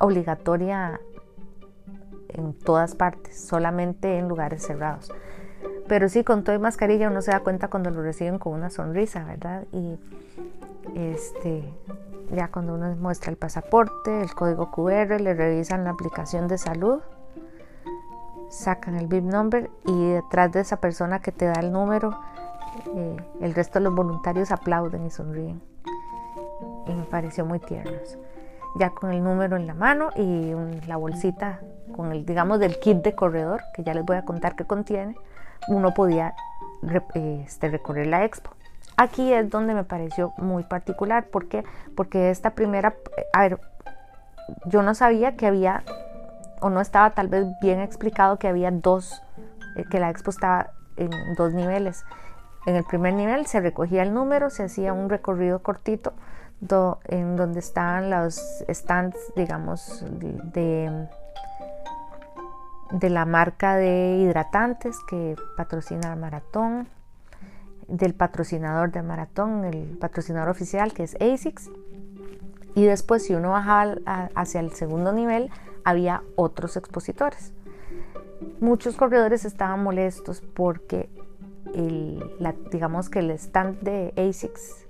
obligatoria 0.00 1.00
en 2.28 2.52
todas 2.54 2.94
partes, 2.94 3.40
solamente 3.40 4.18
en 4.18 4.28
lugares 4.28 4.64
cerrados. 4.64 5.12
Pero 5.88 6.08
sí, 6.08 6.24
con 6.24 6.44
todo 6.44 6.54
y 6.54 6.58
mascarilla 6.58 7.08
uno 7.08 7.22
se 7.22 7.30
da 7.30 7.40
cuenta 7.40 7.68
cuando 7.68 7.90
lo 7.90 8.02
reciben 8.02 8.38
con 8.38 8.52
una 8.52 8.70
sonrisa, 8.70 9.24
¿verdad? 9.24 9.66
Y 9.72 9.98
este, 10.96 11.62
ya 12.32 12.48
cuando 12.48 12.74
uno 12.74 12.94
muestra 12.96 13.30
el 13.30 13.36
pasaporte, 13.36 14.22
el 14.22 14.34
código 14.34 14.70
QR, 14.70 15.20
le 15.20 15.34
revisan 15.34 15.84
la 15.84 15.90
aplicación 15.90 16.48
de 16.48 16.56
salud, 16.58 17.00
sacan 18.48 18.96
el 18.96 19.06
VIP 19.06 19.24
number 19.24 19.70
y 19.84 20.10
detrás 20.12 20.52
de 20.52 20.60
esa 20.60 20.80
persona 20.80 21.20
que 21.20 21.32
te 21.32 21.44
da 21.44 21.60
el 21.60 21.70
número, 21.70 22.18
eh, 22.94 23.16
el 23.40 23.54
resto 23.54 23.78
de 23.78 23.84
los 23.84 23.94
voluntarios 23.94 24.50
aplauden 24.50 25.04
y 25.04 25.10
sonríen. 25.10 25.60
Y 26.86 26.94
me 26.94 27.04
pareció 27.04 27.44
muy 27.44 27.58
tierno. 27.58 27.92
Ya 28.76 28.90
con 28.90 29.12
el 29.12 29.22
número 29.22 29.56
en 29.56 29.66
la 29.66 29.74
mano 29.74 30.10
y 30.16 30.54
la 30.86 30.96
bolsita 30.96 31.60
con 31.94 32.12
el, 32.12 32.24
digamos, 32.24 32.58
del 32.58 32.78
kit 32.78 33.02
de 33.02 33.14
corredor, 33.14 33.62
que 33.74 33.82
ya 33.82 33.94
les 33.94 34.04
voy 34.04 34.16
a 34.16 34.24
contar 34.24 34.56
qué 34.56 34.64
contiene, 34.64 35.16
uno 35.68 35.92
podía 35.94 36.34
este, 37.14 37.68
recorrer 37.68 38.06
la 38.06 38.24
expo. 38.24 38.55
Aquí 38.96 39.32
es 39.32 39.50
donde 39.50 39.74
me 39.74 39.84
pareció 39.84 40.32
muy 40.38 40.62
particular. 40.62 41.26
¿Por 41.26 41.48
qué? 41.48 41.64
Porque 41.94 42.30
esta 42.30 42.50
primera, 42.50 42.94
a 43.32 43.40
ver, 43.40 43.60
yo 44.64 44.82
no 44.82 44.94
sabía 44.94 45.36
que 45.36 45.46
había, 45.46 45.84
o 46.60 46.70
no 46.70 46.80
estaba 46.80 47.10
tal 47.10 47.28
vez 47.28 47.46
bien 47.60 47.80
explicado 47.80 48.38
que 48.38 48.48
había 48.48 48.70
dos, 48.70 49.22
eh, 49.76 49.84
que 49.90 50.00
la 50.00 50.10
expo 50.10 50.30
estaba 50.30 50.70
en 50.96 51.10
dos 51.36 51.52
niveles. 51.52 52.04
En 52.64 52.74
el 52.74 52.84
primer 52.84 53.14
nivel 53.14 53.46
se 53.46 53.60
recogía 53.60 54.02
el 54.02 54.14
número, 54.14 54.50
se 54.50 54.64
hacía 54.64 54.92
un 54.92 55.08
recorrido 55.08 55.62
cortito 55.62 56.14
en 57.04 57.36
donde 57.36 57.60
estaban 57.60 58.10
los 58.10 58.64
stands, 58.68 59.18
digamos, 59.36 60.04
de, 60.10 61.06
de 62.90 63.10
la 63.10 63.24
marca 63.26 63.76
de 63.76 64.16
hidratantes 64.20 64.96
que 65.08 65.36
patrocina 65.56 66.14
el 66.14 66.18
maratón, 66.18 66.88
del 67.88 68.14
patrocinador 68.14 68.90
del 68.92 69.04
maratón, 69.04 69.64
el 69.64 69.96
patrocinador 69.98 70.48
oficial 70.48 70.92
que 70.92 71.04
es 71.04 71.16
ASICS. 71.20 71.70
Y 72.74 72.84
después 72.84 73.24
si 73.24 73.34
uno 73.34 73.50
bajaba 73.50 73.96
hacia 74.34 74.60
el 74.60 74.72
segundo 74.72 75.12
nivel, 75.12 75.50
había 75.84 76.22
otros 76.34 76.76
expositores. 76.76 77.52
Muchos 78.60 78.96
corredores 78.96 79.44
estaban 79.44 79.82
molestos 79.82 80.42
porque 80.54 81.08
digamos 82.70 83.08
que 83.08 83.20
el 83.20 83.30
stand 83.32 83.80
de 83.80 84.12
ASICS 84.16 84.86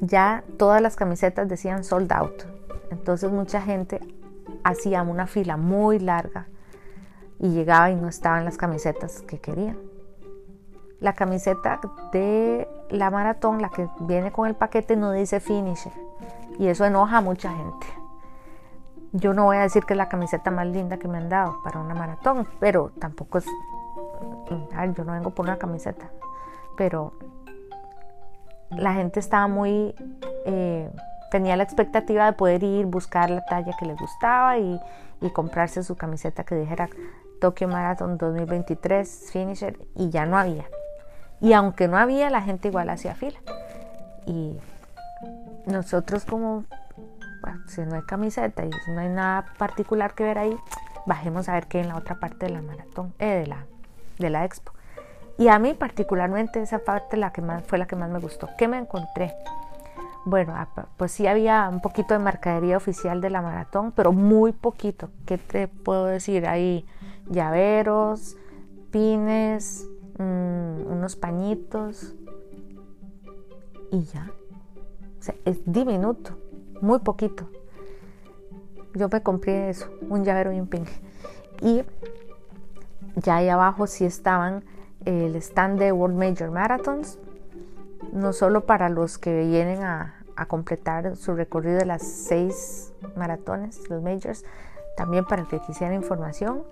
ya 0.00 0.42
todas 0.58 0.82
las 0.82 0.96
camisetas 0.96 1.48
decían 1.48 1.84
sold 1.84 2.12
out. 2.12 2.42
Entonces 2.90 3.30
mucha 3.30 3.62
gente 3.62 4.00
hacía 4.64 5.02
una 5.02 5.26
fila 5.26 5.56
muy 5.56 6.00
larga 6.00 6.48
y 7.38 7.50
llegaba 7.50 7.90
y 7.90 7.96
no 7.96 8.08
estaban 8.08 8.44
las 8.44 8.56
camisetas 8.56 9.22
que 9.22 9.38
querían. 9.38 9.78
La 11.02 11.12
camiseta 11.12 11.80
de 12.12 12.66
la 12.88 13.10
maratón, 13.10 13.60
la 13.60 13.68
que 13.68 13.88
viene 14.00 14.32
con 14.32 14.46
el 14.46 14.54
paquete, 14.54 14.96
no 14.96 15.12
dice 15.12 15.40
finisher 15.40 15.92
y 16.58 16.68
eso 16.68 16.84
enoja 16.84 17.18
a 17.18 17.20
mucha 17.20 17.52
gente. 17.52 17.86
Yo 19.12 19.34
no 19.34 19.44
voy 19.44 19.56
a 19.56 19.62
decir 19.62 19.84
que 19.84 19.94
es 19.94 19.98
la 19.98 20.08
camiseta 20.08 20.50
más 20.50 20.66
linda 20.66 20.98
que 20.98 21.08
me 21.08 21.18
han 21.18 21.28
dado 21.28 21.60
para 21.62 21.80
una 21.80 21.94
maratón, 21.94 22.46
pero 22.60 22.92
tampoco 22.98 23.38
es 23.38 23.46
yo 24.96 25.04
no 25.04 25.12
vengo 25.12 25.30
por 25.30 25.44
una 25.46 25.58
camiseta, 25.58 26.10
pero 26.76 27.12
la 28.70 28.94
gente 28.94 29.20
estaba 29.20 29.48
muy, 29.48 29.94
eh, 30.46 30.90
tenía 31.30 31.56
la 31.56 31.62
expectativa 31.62 32.26
de 32.26 32.32
poder 32.32 32.62
ir, 32.62 32.86
buscar 32.86 33.30
la 33.30 33.44
talla 33.44 33.74
que 33.78 33.86
les 33.86 33.98
gustaba 33.98 34.58
y, 34.58 34.80
comprarse 35.32 35.84
su 35.84 35.94
camiseta 35.94 36.42
que 36.42 36.56
dijera 36.56 36.88
Tokyo 37.40 37.68
Marathon 37.68 38.18
2023 38.18 39.30
Finisher 39.30 39.78
y 39.94 40.10
ya 40.10 40.26
no 40.26 40.36
había. 40.36 40.64
Y 41.42 41.52
aunque 41.52 41.88
no 41.88 41.98
había, 41.98 42.30
la 42.30 42.40
gente 42.40 42.68
igual 42.68 42.88
hacía 42.88 43.14
fila. 43.14 43.38
Y 44.24 44.56
nosotros 45.66 46.24
como, 46.24 46.64
si 47.66 47.82
no 47.82 47.96
hay 47.96 48.02
camiseta 48.02 48.64
y 48.64 48.70
no 48.88 49.00
hay 49.00 49.10
nada 49.10 49.44
particular 49.58 50.14
que 50.14 50.24
ver 50.24 50.38
ahí, 50.38 50.56
bajemos 51.04 51.48
a 51.48 51.54
ver 51.54 51.66
qué 51.66 51.80
en 51.80 51.88
la 51.88 51.96
otra 51.96 52.20
parte 52.20 52.46
de 52.46 52.52
la 52.52 52.62
maratón, 52.62 53.12
eh, 53.18 53.26
de 53.26 53.46
la 53.48 53.66
de 54.22 54.30
la 54.30 54.44
expo. 54.44 54.72
Y 55.38 55.48
a 55.48 55.58
mí 55.58 55.74
particularmente 55.74 56.62
esa 56.62 56.78
parte 56.78 57.16
la 57.16 57.32
que 57.32 57.42
más, 57.42 57.64
fue 57.64 57.78
la 57.78 57.86
que 57.86 57.96
más 57.96 58.10
me 58.10 58.18
gustó. 58.18 58.48
¿Qué 58.56 58.68
me 58.68 58.78
encontré? 58.78 59.34
Bueno, 60.24 60.54
pues 60.96 61.10
sí 61.12 61.26
había 61.26 61.68
un 61.68 61.80
poquito 61.80 62.14
de 62.14 62.20
mercadería 62.20 62.76
oficial 62.76 63.20
de 63.20 63.30
la 63.30 63.42
maratón, 63.42 63.92
pero 63.92 64.12
muy 64.12 64.52
poquito. 64.52 65.10
¿Qué 65.26 65.36
te 65.36 65.66
puedo 65.66 66.06
decir? 66.06 66.46
Hay 66.46 66.86
llaveros, 67.28 68.36
pines, 68.92 69.84
mm, 70.18 70.86
unos 70.86 71.16
pañitos 71.16 72.14
y 73.90 74.02
ya. 74.04 74.30
Es 75.44 75.60
diminuto, 75.64 76.36
muy 76.80 76.98
poquito. 76.98 77.48
Yo 78.94 79.08
me 79.08 79.22
compré 79.22 79.70
eso, 79.70 79.88
un 80.08 80.24
llavero 80.24 80.52
y 80.52 80.60
un 80.60 80.66
pin. 80.66 80.84
Y 81.60 81.84
ya 83.16 83.36
ahí 83.36 83.48
abajo 83.48 83.86
sí 83.86 84.04
estaban 84.04 84.64
el 85.04 85.36
stand 85.36 85.78
de 85.78 85.92
World 85.92 86.16
Major 86.16 86.50
Marathons, 86.50 87.18
no 88.12 88.32
solo 88.32 88.66
para 88.66 88.88
los 88.88 89.18
que 89.18 89.44
vienen 89.46 89.82
a, 89.82 90.18
completar 90.48 91.14
su 91.14 91.34
recorrido 91.36 91.78
de 91.78 91.86
las 91.86 92.02
seis 92.02 92.92
maratones, 93.14 93.88
los 93.88 94.02
majors, 94.02 94.44
también 94.96 95.24
para 95.24 95.42
el 95.42 95.48
que 95.48 95.60
quisiera 95.60 95.94
información. 95.94 96.64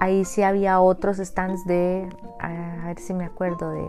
Ahí 0.00 0.24
sí 0.24 0.42
había 0.42 0.80
otros 0.80 1.18
stands 1.18 1.64
de, 1.66 2.08
a 2.40 2.86
ver 2.86 2.98
si 2.98 3.12
me 3.12 3.26
acuerdo, 3.26 3.70
de 3.70 3.86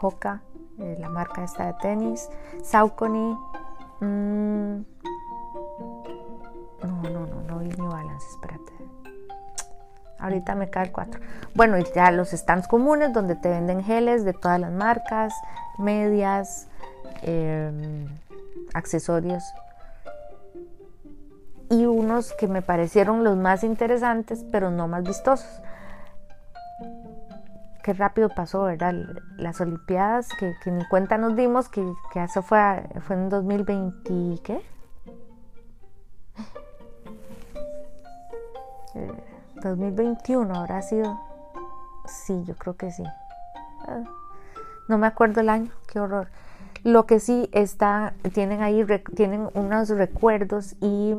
Hoka, 0.00 0.42
de 0.76 0.98
la 0.98 1.08
marca 1.08 1.42
esta 1.42 1.66
de 1.66 1.72
tenis, 1.80 2.28
Saucony, 2.62 3.38
mm, 4.00 4.84
no, 6.82 7.02
no, 7.02 7.26
no, 7.26 7.42
no 7.48 7.58
vi 7.58 7.68
New 7.68 7.88
Balance, 7.88 8.26
espérate. 8.30 8.72
Ahorita 10.18 10.54
me 10.54 10.68
cae 10.68 10.86
el 10.86 10.92
4. 10.92 11.20
Bueno, 11.54 11.78
y 11.78 11.84
ya 11.94 12.10
los 12.10 12.30
stands 12.30 12.68
comunes 12.68 13.12
donde 13.12 13.34
te 13.34 13.48
venden 13.48 13.82
geles 13.82 14.24
de 14.24 14.34
todas 14.34 14.60
las 14.60 14.72
marcas, 14.72 15.34
medias, 15.78 16.68
em, 17.22 18.06
accesorios. 18.74 19.42
Y 21.68 21.86
unos 21.86 22.32
que 22.34 22.46
me 22.48 22.62
parecieron 22.62 23.24
los 23.24 23.36
más 23.36 23.64
interesantes, 23.64 24.44
pero 24.52 24.70
no 24.70 24.88
más 24.88 25.02
vistosos. 25.02 25.62
Qué 27.82 27.92
rápido 27.92 28.28
pasó, 28.28 28.64
¿verdad? 28.64 28.94
Las 29.36 29.60
Olimpiadas, 29.60 30.28
que, 30.38 30.54
ni 30.70 30.84
cuenta 30.88 31.18
nos 31.18 31.36
dimos, 31.36 31.68
que, 31.68 31.84
que 32.12 32.24
eso 32.24 32.42
fue, 32.42 32.82
fue 33.06 33.16
en 33.16 33.28
2020, 33.28 34.42
¿qué? 34.42 34.60
Eh, 38.94 39.12
2021 39.62 40.54
habrá 40.54 40.80
sido. 40.80 41.20
Sí, 42.06 42.42
yo 42.46 42.54
creo 42.54 42.76
que 42.76 42.90
sí. 42.90 43.02
Ah, 43.86 44.04
no 44.88 44.98
me 44.98 45.06
acuerdo 45.06 45.40
el 45.40 45.48
año, 45.48 45.70
qué 45.86 46.00
horror. 46.00 46.28
Lo 46.82 47.06
que 47.06 47.18
sí 47.18 47.48
está, 47.52 48.14
tienen 48.32 48.62
ahí, 48.62 48.86
tienen 49.14 49.48
unos 49.54 49.88
recuerdos 49.88 50.76
y 50.80 51.14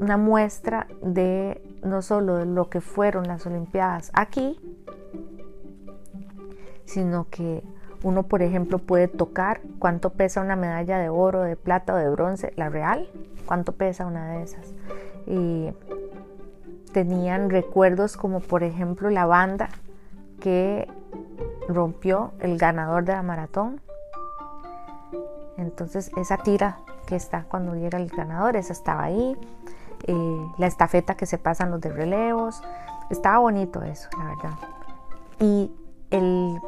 una 0.00 0.16
muestra 0.16 0.86
de 1.02 1.62
no 1.82 2.00
solo 2.00 2.38
de 2.38 2.46
lo 2.46 2.70
que 2.70 2.80
fueron 2.80 3.28
las 3.28 3.46
Olimpiadas 3.46 4.10
aquí, 4.14 4.58
sino 6.86 7.28
que 7.30 7.62
uno, 8.02 8.22
por 8.22 8.42
ejemplo, 8.42 8.78
puede 8.78 9.08
tocar 9.08 9.60
cuánto 9.78 10.10
pesa 10.10 10.40
una 10.40 10.56
medalla 10.56 10.98
de 10.98 11.10
oro, 11.10 11.42
de 11.42 11.54
plata 11.54 11.94
o 11.94 11.96
de 11.96 12.08
bronce, 12.08 12.52
la 12.56 12.70
real, 12.70 13.10
cuánto 13.44 13.72
pesa 13.72 14.06
una 14.06 14.32
de 14.32 14.42
esas. 14.42 14.72
Y 15.26 15.70
tenían 16.92 17.50
recuerdos 17.50 18.16
como 18.16 18.40
por 18.40 18.62
ejemplo 18.62 19.10
la 19.10 19.26
banda 19.26 19.68
que 20.40 20.88
rompió 21.68 22.32
el 22.40 22.56
ganador 22.56 23.04
de 23.04 23.12
la 23.12 23.22
maratón. 23.22 23.82
Entonces 25.58 26.10
esa 26.16 26.38
tira 26.38 26.78
que 27.06 27.16
está 27.16 27.44
cuando 27.44 27.74
llega 27.74 27.98
el 27.98 28.08
ganador, 28.08 28.56
esa 28.56 28.72
estaba 28.72 29.04
ahí. 29.04 29.36
Eh, 30.04 30.46
la 30.58 30.66
estafeta 30.66 31.14
que 31.14 31.26
se 31.26 31.38
pasan 31.38 31.70
los 31.70 31.80
de 31.80 31.90
relevos. 31.90 32.62
Estaba 33.10 33.38
bonito 33.38 33.82
eso, 33.82 34.08
la 34.18 34.24
verdad. 34.24 34.58
Y 35.38 35.72
el 36.10 36.60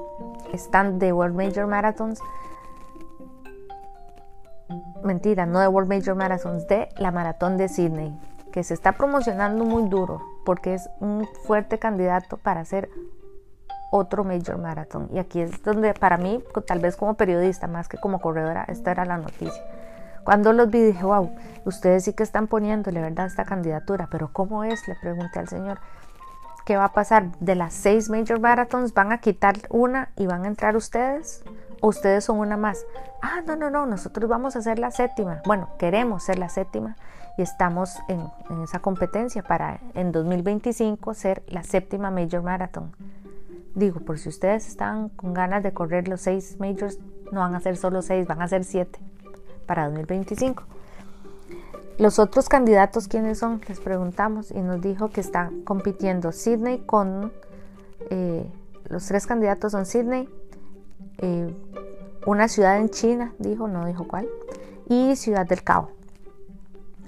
stand 0.55 1.01
de 1.01 1.13
World 1.13 1.37
Major 1.37 1.67
Marathons, 1.67 2.21
mentira, 5.03 5.47
no 5.47 5.61
de 5.61 5.69
World 5.69 5.89
Major 5.89 6.15
Marathons, 6.15 6.67
de 6.69 6.89
la 6.97 7.11
maratón 7.11 7.57
de 7.57 7.69
Sydney, 7.69 8.19
que 8.53 8.65
se 8.65 8.75
está 8.75 8.93
promocionando 8.93 9.65
muy 9.65 9.89
duro 9.89 10.23
porque 10.45 10.75
es 10.75 10.89
un 11.01 11.27
fuerte 11.45 11.79
candidato 11.79 12.37
para 12.37 12.61
hacer 12.61 12.91
otro 13.91 14.25
Major 14.25 14.59
Marathon. 14.59 15.09
Y 15.13 15.19
aquí 15.19 15.41
es 15.41 15.63
donde 15.63 15.95
para 15.95 16.17
mí, 16.17 16.43
tal 16.67 16.81
vez 16.81 16.97
como 16.97 17.15
periodista, 17.15 17.67
más 17.67 17.89
que 17.89 17.99
como 17.99 18.21
corredora, 18.21 18.65
esta 18.69 18.91
era 18.91 19.05
la 19.05 19.19
noticia. 19.19 19.63
Cuando 20.25 20.53
los 20.53 20.71
vi 20.71 20.83
dije, 20.83 21.05
wow, 21.05 21.31
ustedes 21.65 22.05
sí 22.05 22.13
que 22.13 22.23
están 22.23 22.47
poniéndole, 22.47 23.01
¿verdad?, 23.01 23.27
esta 23.27 23.45
candidatura, 23.45 24.09
pero 24.11 24.33
¿cómo 24.33 24.65
es? 24.65 24.87
Le 24.87 24.95
pregunté 24.97 25.39
al 25.39 25.49
señor. 25.49 25.79
¿qué 26.65 26.77
va 26.77 26.87
a 26.87 26.93
pasar? 26.93 27.33
De 27.41 27.55
las 27.55 27.75
seis 27.75 28.09
Major 28.09 28.41
Marathons 28.41 28.95
van 28.95 29.13
a 29.13 29.19
quitar 29.19 29.57
una 29.71 30.11
y 30.17 30.27
van 30.27 30.45
a 30.45 30.49
entrar 30.49 30.77
ustedes 30.77 31.43
o 31.81 31.89
ustedes 31.89 32.25
son 32.25 32.39
una 32.39 32.57
más. 32.57 32.85
Ah, 33.21 33.43
no, 33.47 33.57
no, 33.57 33.71
no, 33.71 33.87
nosotros 33.87 34.29
vamos 34.29 34.57
a 34.57 34.63
ser 34.63 34.79
la 34.79 34.91
séptima. 34.91 35.43
Bueno, 35.45 35.71
queremos 35.79 36.23
ser 36.23 36.39
la 36.39 36.49
séptima 36.49 36.97
y 37.37 37.43
estamos 37.43 37.99
en, 38.09 38.21
esa 38.63 38.81
competencia 38.81 39.43
para 39.43 39.81
en 39.95 40.13
2025 40.13 41.15
ser 41.15 41.43
la 41.49 41.63
séptima 41.63 42.11
Major 42.11 42.43
Marathon. 42.43 42.95
Digo, 43.75 44.01
por 44.01 44.19
si 44.19 44.29
ustedes 44.29 44.69
están 44.69 45.09
con 45.09 45.33
ganas 45.33 45.63
de 45.63 45.73
correr 45.73 46.07
los 46.07 46.21
seis 46.21 46.59
majors, 46.61 46.99
no 47.33 47.41
van 47.41 47.55
a 47.55 47.61
ser 47.61 47.77
solo 47.77 48.03
seis, 48.03 48.27
van 48.27 48.43
a 48.43 48.49
ser 48.49 48.65
siete 48.65 49.01
para 49.67 49.85
2025. 49.87 50.65
Los 51.99 52.19
otros 52.19 52.49
candidatos, 52.49 53.07
¿quiénes 53.07 53.39
son? 53.39 53.61
Les 53.69 53.81
preguntamos 53.81 54.51
y 54.51 54.61
nos 54.61 54.81
dijo 54.81 55.11
que 55.11 55.21
están 55.21 55.63
compitiendo 55.63 56.33
Sydney 56.33 56.81
con... 56.81 57.33
Eh, 58.11 58.51
los 58.89 59.07
tres 59.07 59.27
candidatos 59.27 59.73
son 59.73 59.87
Sydney, 59.87 60.29
eh, 61.19 61.55
una 62.27 62.49
ciudad 62.49 62.79
en 62.79 62.91
China, 62.91 63.33
dijo, 63.39 63.69
no 63.69 63.87
dijo 63.87 64.07
cuál, 64.07 64.29
y 64.87 65.17
Ciudad 65.17 65.47
del 65.47 65.63
Cabo. 65.63 65.91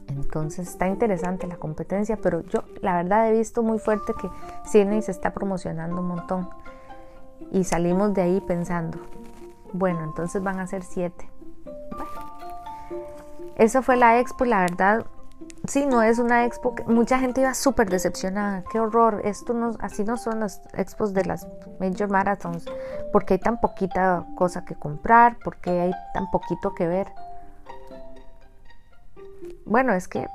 Entonces 0.09 0.69
está 0.69 0.87
interesante 0.89 1.47
la 1.47 1.57
competencia, 1.57 2.17
pero 2.17 2.41
yo 2.43 2.65
la 2.81 2.97
verdad 2.97 3.29
he 3.29 3.37
visto 3.37 3.63
muy 3.63 3.79
fuerte 3.79 4.13
que 4.15 4.29
Sydney 4.65 5.03
se 5.03 5.11
está 5.11 5.33
promocionando 5.33 6.01
un 6.01 6.09
montón. 6.09 6.49
Y 7.51 7.65
salimos 7.65 8.15
de 8.15 8.23
ahí 8.23 8.41
pensando, 8.41 8.99
bueno, 9.73 10.05
entonces 10.05 10.43
van 10.43 10.61
a 10.61 10.67
ser 10.67 10.83
siete. 10.83 11.29
Eso 13.57 13.83
fue 13.83 13.97
la 13.97 14.19
expo, 14.19 14.45
la 14.45 14.61
verdad. 14.61 15.07
Sí, 15.67 15.87
no 15.87 16.03
es 16.03 16.19
una 16.19 16.45
expo. 16.45 16.75
mucha 16.87 17.19
gente 17.19 17.41
iba 17.41 17.55
súper 17.55 17.89
decepcionada. 17.89 18.65
Qué 18.71 18.81
horror. 18.81 19.23
Esto 19.25 19.55
no, 19.55 19.73
así 19.81 20.05
no 20.05 20.17
son 20.17 20.41
las 20.41 20.61
expos 20.75 21.15
de 21.15 21.25
las 21.25 21.47
Major 21.81 22.09
Marathons. 22.11 22.67
Porque 23.13 23.35
hay 23.35 23.41
tan 23.41 23.61
poquita 23.61 24.27
cosa 24.37 24.65
que 24.65 24.75
comprar. 24.75 25.37
Porque 25.43 25.71
hay 25.71 25.93
tan 26.13 26.31
poquito 26.31 26.75
que 26.75 26.87
ver. 26.87 27.07
Bueno, 29.65 29.95
es 29.95 30.09
que 30.09 30.27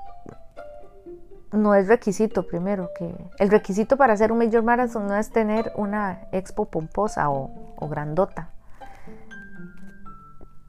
no 1.52 1.74
es 1.76 1.88
requisito 1.88 2.46
primero 2.46 2.90
que 2.98 3.14
el 3.40 3.50
requisito 3.50 3.98
para 3.98 4.14
hacer 4.14 4.32
un 4.32 4.38
Major 4.38 4.64
Marathon 4.64 5.08
no 5.08 5.16
es 5.16 5.32
tener 5.32 5.72
una 5.76 6.22
expo 6.32 6.66
pomposa 6.66 7.30
o, 7.30 7.52
o 7.76 7.88
grandota 7.88 8.52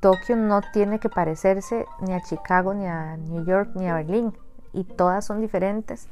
Tokio 0.01 0.35
no 0.35 0.63
tiene 0.73 0.99
que 0.99 1.11
parecerse 1.11 1.85
ni 2.01 2.15
a 2.15 2.23
Chicago, 2.23 2.73
ni 2.73 2.87
a 2.87 3.19
New 3.19 3.45
York, 3.45 3.73
ni 3.75 3.87
a 3.87 3.95
Berlín. 3.95 4.33
Y 4.73 4.85
todas 4.85 5.27
son 5.27 5.41
diferentes. 5.41 6.09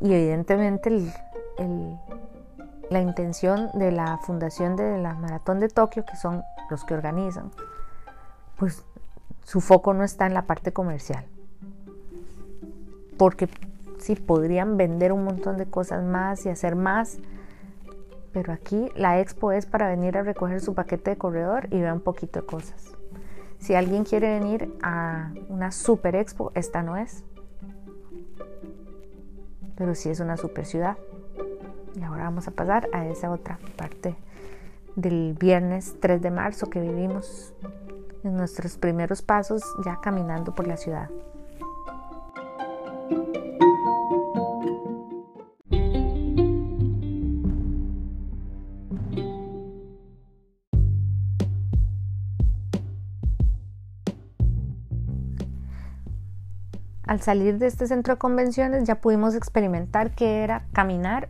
Y 0.00 0.14
evidentemente 0.14 0.90
la 2.88 3.00
intención 3.00 3.70
de 3.74 3.92
la 3.92 4.18
fundación 4.18 4.74
de 4.74 4.98
la 4.98 5.14
Maratón 5.14 5.60
de 5.60 5.68
Tokio, 5.68 6.04
que 6.06 6.16
son 6.16 6.42
los 6.70 6.84
que 6.84 6.94
organizan, 6.94 7.50
pues 8.56 8.84
su 9.44 9.60
foco 9.60 9.92
no 9.92 10.02
está 10.02 10.26
en 10.26 10.32
la 10.32 10.46
parte 10.46 10.72
comercial. 10.72 11.26
Porque 13.18 13.50
sí 13.98 14.14
podrían 14.14 14.78
vender 14.78 15.12
un 15.12 15.24
montón 15.24 15.58
de 15.58 15.66
cosas 15.66 16.02
más 16.02 16.46
y 16.46 16.48
hacer 16.48 16.74
más. 16.74 17.18
Pero 18.32 18.54
aquí 18.54 18.90
la 18.94 19.20
expo 19.20 19.52
es 19.52 19.66
para 19.66 19.88
venir 19.88 20.16
a 20.16 20.22
recoger 20.22 20.60
su 20.60 20.74
paquete 20.74 21.10
de 21.10 21.18
corredor 21.18 21.68
y 21.70 21.80
ver 21.80 21.92
un 21.92 22.00
poquito 22.00 22.40
de 22.40 22.46
cosas. 22.46 22.96
Si 23.60 23.74
alguien 23.74 24.04
quiere 24.04 24.38
venir 24.38 24.74
a 24.82 25.32
una 25.48 25.70
super 25.70 26.16
expo, 26.16 26.50
esta 26.54 26.82
no 26.82 26.96
es. 26.96 27.24
Pero 29.76 29.94
sí 29.94 30.08
es 30.08 30.20
una 30.20 30.36
super 30.36 30.64
ciudad. 30.64 30.96
Y 31.94 32.02
ahora 32.02 32.24
vamos 32.24 32.48
a 32.48 32.52
pasar 32.52 32.88
a 32.92 33.06
esa 33.06 33.30
otra 33.30 33.58
parte 33.76 34.16
del 34.96 35.36
viernes 35.38 35.96
3 36.00 36.22
de 36.22 36.30
marzo 36.30 36.70
que 36.70 36.80
vivimos 36.80 37.52
en 38.24 38.36
nuestros 38.36 38.76
primeros 38.76 39.22
pasos 39.22 39.62
ya 39.84 40.00
caminando 40.00 40.54
por 40.54 40.66
la 40.66 40.76
ciudad. 40.76 41.10
Al 57.10 57.20
salir 57.20 57.58
de 57.58 57.66
este 57.66 57.88
centro 57.88 58.14
de 58.14 58.18
convenciones 58.20 58.84
ya 58.84 59.00
pudimos 59.00 59.34
experimentar 59.34 60.12
qué 60.12 60.44
era 60.44 60.68
caminar, 60.72 61.28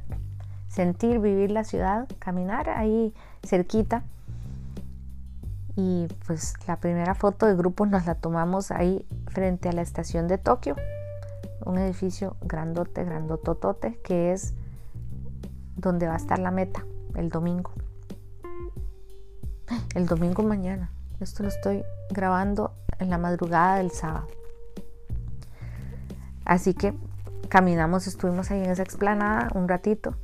sentir, 0.68 1.20
vivir 1.20 1.50
la 1.50 1.64
ciudad, 1.64 2.06
caminar 2.18 2.68
ahí 2.68 3.14
cerquita. 3.42 4.02
Y 5.76 6.06
pues 6.26 6.52
la 6.66 6.76
primera 6.76 7.14
foto 7.14 7.46
de 7.46 7.54
grupo 7.54 7.86
nos 7.86 8.04
la 8.04 8.14
tomamos 8.14 8.70
ahí 8.70 9.06
frente 9.28 9.70
a 9.70 9.72
la 9.72 9.80
estación 9.80 10.28
de 10.28 10.36
Tokio, 10.36 10.76
un 11.64 11.78
edificio 11.78 12.36
grandote, 12.42 13.02
grandototote, 13.02 13.98
que 14.04 14.32
es 14.34 14.52
donde 15.76 16.08
va 16.08 16.12
a 16.12 16.18
estar 16.18 16.38
la 16.38 16.50
meta 16.50 16.84
el 17.14 17.30
domingo. 17.30 17.72
El 19.94 20.04
domingo 20.04 20.42
mañana. 20.42 20.90
Esto 21.20 21.42
lo 21.42 21.48
estoy 21.48 21.82
grabando 22.10 22.74
en 22.98 23.08
la 23.08 23.16
madrugada 23.16 23.76
del 23.76 23.92
sábado. 23.92 24.26
Así 26.50 26.74
que 26.74 26.92
caminamos, 27.48 28.08
estuvimos 28.08 28.50
ahí 28.50 28.64
en 28.64 28.70
esa 28.70 28.82
explanada 28.82 29.50
un 29.54 29.68
ratito. 29.68 30.16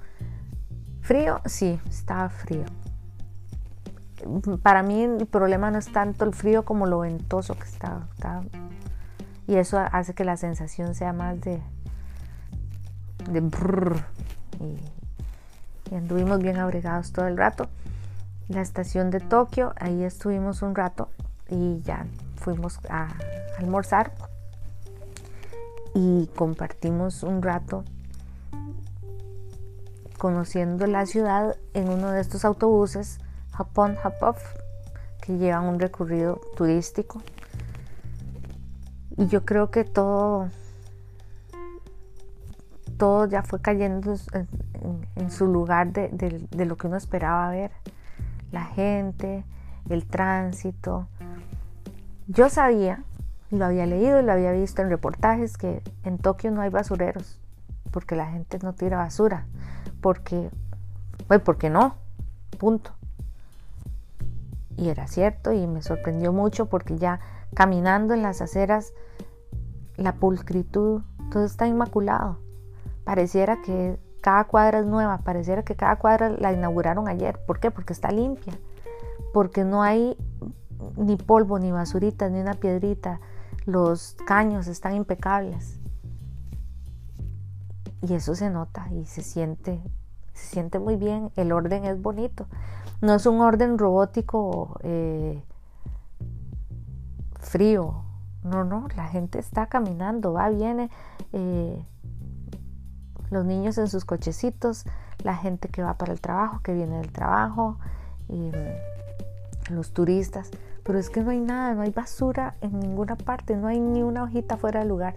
¿Frío? 1.00 1.40
Sí, 1.44 1.80
estaba 1.88 2.30
frío. 2.30 2.64
Para 4.60 4.82
mí 4.82 5.04
el 5.04 5.26
problema 5.26 5.70
no 5.70 5.78
es 5.78 5.92
tanto 5.92 6.24
el 6.24 6.34
frío 6.34 6.64
como 6.64 6.86
lo 6.86 6.98
ventoso 6.98 7.54
que 7.54 7.62
estaba. 7.62 8.08
y 9.46 9.54
eso 9.54 9.78
hace 9.78 10.14
que 10.14 10.24
la 10.24 10.36
sensación 10.36 10.96
sea 10.96 11.12
más 11.12 11.40
de... 11.42 11.62
de 13.30 13.38
y, 14.58 15.94
anduvimos 15.94 16.40
bien 16.40 16.56
abrigados 16.56 17.12
todo 17.12 17.28
el 17.28 17.36
rato. 17.36 17.68
La 18.48 18.62
estación 18.62 19.10
de 19.10 19.20
Tokio, 19.20 19.74
ahí 19.76 20.02
estuvimos 20.02 20.62
un 20.62 20.74
rato 20.74 21.08
y 21.48 21.82
ya 21.82 22.04
fuimos 22.34 22.80
a 22.88 23.10
almorzar 23.60 24.12
y 25.96 26.26
compartimos 26.36 27.22
un 27.22 27.40
rato 27.40 27.82
conociendo 30.18 30.86
la 30.86 31.06
ciudad 31.06 31.56
en 31.72 31.88
uno 31.88 32.10
de 32.10 32.20
estos 32.20 32.44
autobuses 32.44 33.18
Hop 33.58 33.70
off 34.20 34.42
que 35.22 35.38
llevan 35.38 35.64
un 35.64 35.80
recorrido 35.80 36.38
turístico. 36.54 37.22
Y 39.16 39.28
yo 39.28 39.46
creo 39.46 39.70
que 39.70 39.84
todo 39.84 40.50
todo 42.98 43.26
ya 43.26 43.42
fue 43.42 43.62
cayendo 43.62 44.14
en, 45.14 45.30
su 45.30 45.46
lugar 45.46 45.94
de, 45.94 46.08
de 46.50 46.66
lo 46.66 46.76
que 46.76 46.88
uno 46.88 46.98
esperaba 46.98 47.48
ver. 47.48 47.70
La 48.52 48.66
gente 48.66 49.46
el 49.88 50.04
tránsito. 50.04 51.08
Yo 52.26 52.50
sabía 52.50 53.02
lo 53.50 53.64
había 53.64 53.86
leído 53.86 54.20
y 54.20 54.22
lo 54.22 54.32
había 54.32 54.52
visto 54.52 54.82
en 54.82 54.90
reportajes 54.90 55.56
que 55.56 55.82
en 56.04 56.18
Tokio 56.18 56.50
no 56.50 56.60
hay 56.60 56.70
basureros, 56.70 57.40
porque 57.90 58.16
la 58.16 58.26
gente 58.26 58.58
no 58.62 58.72
tira 58.74 58.98
basura, 58.98 59.46
porque, 60.00 60.50
pues, 61.28 61.40
porque 61.40 61.70
no, 61.70 61.96
punto. 62.58 62.92
Y 64.76 64.88
era 64.90 65.06
cierto 65.06 65.52
y 65.52 65.66
me 65.66 65.82
sorprendió 65.82 66.32
mucho 66.32 66.66
porque 66.66 66.98
ya 66.98 67.20
caminando 67.54 68.12
en 68.12 68.22
las 68.22 68.42
aceras, 68.42 68.92
la 69.96 70.16
pulcritud, 70.16 71.02
todo 71.30 71.44
está 71.44 71.66
inmaculado. 71.66 72.38
Pareciera 73.04 73.62
que 73.62 73.98
cada 74.20 74.44
cuadra 74.44 74.80
es 74.80 74.86
nueva, 74.86 75.18
pareciera 75.18 75.62
que 75.62 75.76
cada 75.76 75.96
cuadra 75.96 76.28
la 76.28 76.52
inauguraron 76.52 77.08
ayer. 77.08 77.38
¿Por 77.46 77.60
qué? 77.60 77.70
Porque 77.70 77.92
está 77.92 78.10
limpia, 78.10 78.58
porque 79.32 79.64
no 79.64 79.82
hay 79.82 80.16
ni 80.96 81.16
polvo, 81.16 81.58
ni 81.58 81.72
basurita, 81.72 82.28
ni 82.28 82.40
una 82.40 82.54
piedrita, 82.54 83.20
los 83.66 84.16
caños 84.26 84.68
están 84.68 84.94
impecables. 84.94 85.78
Y 88.00 88.14
eso 88.14 88.34
se 88.34 88.48
nota 88.50 88.88
y 88.92 89.04
se 89.04 89.22
siente, 89.22 89.82
se 90.32 90.46
siente 90.46 90.78
muy 90.78 90.96
bien. 90.96 91.30
El 91.36 91.52
orden 91.52 91.84
es 91.84 92.00
bonito. 92.00 92.46
No 93.00 93.14
es 93.14 93.26
un 93.26 93.40
orden 93.40 93.78
robótico 93.78 94.78
eh, 94.82 95.42
frío. 97.40 98.04
No, 98.44 98.64
no, 98.64 98.86
la 98.96 99.08
gente 99.08 99.40
está 99.40 99.66
caminando, 99.66 100.32
va, 100.32 100.48
viene. 100.48 100.88
Eh, 101.32 101.84
los 103.30 103.44
niños 103.44 103.76
en 103.78 103.88
sus 103.88 104.04
cochecitos, 104.04 104.84
la 105.24 105.34
gente 105.34 105.68
que 105.68 105.82
va 105.82 105.98
para 105.98 106.12
el 106.12 106.20
trabajo, 106.20 106.60
que 106.62 106.72
viene 106.72 106.98
del 106.98 107.10
trabajo, 107.10 107.78
los 109.68 109.92
turistas 109.92 110.52
pero 110.86 111.00
es 111.00 111.10
que 111.10 111.20
no 111.20 111.32
hay 111.32 111.40
nada, 111.40 111.74
no 111.74 111.82
hay 111.82 111.90
basura 111.90 112.54
en 112.60 112.78
ninguna 112.78 113.16
parte, 113.16 113.56
no 113.56 113.66
hay 113.66 113.80
ni 113.80 114.04
una 114.04 114.22
hojita 114.22 114.56
fuera 114.56 114.80
de 114.80 114.86
lugar. 114.86 115.16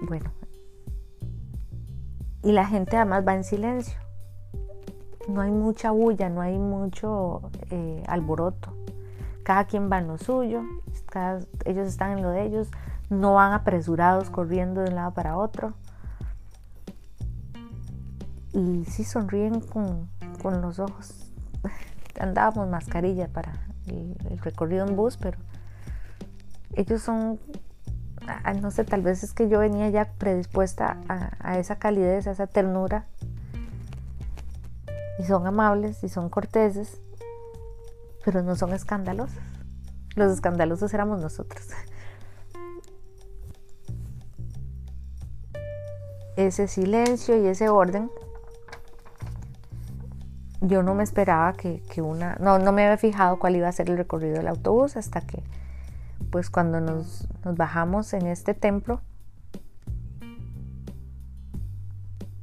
Bueno, 0.00 0.30
y 2.44 2.52
la 2.52 2.64
gente 2.64 2.96
además 2.96 3.24
va 3.26 3.34
en 3.34 3.42
silencio. 3.42 3.98
No 5.28 5.40
hay 5.40 5.50
mucha 5.50 5.90
bulla, 5.90 6.28
no 6.28 6.40
hay 6.40 6.56
mucho 6.56 7.50
eh, 7.70 8.04
alboroto. 8.06 8.72
Cada 9.42 9.64
quien 9.64 9.90
va 9.90 9.98
en 9.98 10.06
lo 10.06 10.18
suyo, 10.18 10.62
ellos 11.64 11.88
están 11.88 12.18
en 12.18 12.22
lo 12.22 12.30
de 12.30 12.44
ellos, 12.44 12.70
no 13.10 13.34
van 13.34 13.52
apresurados 13.52 14.30
corriendo 14.30 14.82
de 14.82 14.90
un 14.90 14.94
lado 14.94 15.14
para 15.14 15.36
otro. 15.36 15.74
Y 18.52 18.84
sí 18.84 19.02
sonríen 19.02 19.60
con, 19.60 20.08
los 20.60 20.78
ojos. 20.78 21.32
Andábamos 22.20 22.68
mascarilla 22.68 23.28
para 23.28 23.73
el, 23.86 24.38
recorrido 24.40 24.86
en 24.86 24.96
bus, 24.96 25.16
pero 25.16 25.38
ellos 26.74 27.02
son, 27.02 27.38
no 28.60 28.70
sé, 28.70 28.84
tal 28.84 29.02
vez 29.02 29.22
es 29.22 29.32
que 29.32 29.48
yo 29.48 29.58
venía 29.60 29.88
ya 29.90 30.12
predispuesta 30.18 30.98
a, 31.08 31.36
a 31.40 31.58
esa 31.58 31.76
calidez, 31.76 32.26
a 32.26 32.32
esa 32.32 32.46
ternura. 32.46 33.06
Y 35.18 35.24
son 35.24 35.46
amables 35.46 36.02
y 36.02 36.08
son 36.08 36.28
corteses, 36.28 37.00
pero 38.24 38.42
no 38.42 38.56
son 38.56 38.72
escandalosos. 38.72 39.38
Los 40.16 40.32
escandalosos 40.32 40.92
éramos 40.94 41.20
nosotros. 41.20 41.68
Ese 46.36 46.66
silencio 46.66 47.40
y 47.40 47.46
ese 47.46 47.68
orden, 47.68 48.10
yo 50.66 50.82
no 50.82 50.94
me 50.94 51.02
esperaba 51.02 51.52
que, 51.52 51.80
una, 52.02 52.36
no, 52.40 52.58
no 52.58 52.72
me 52.72 52.84
había 52.84 52.96
fijado 52.96 53.38
cuál 53.38 53.56
iba 53.56 53.68
a 53.68 53.72
ser 53.72 53.90
el 53.90 53.96
recorrido 53.96 54.36
del 54.36 54.48
autobús 54.48 54.96
hasta 54.96 55.20
que, 55.20 55.42
pues 56.30 56.50
cuando 56.50 56.80
nos, 56.80 57.28
nos 57.44 57.56
bajamos 57.56 58.12
en 58.12 58.26
este 58.26 58.54
templo, 58.54 59.00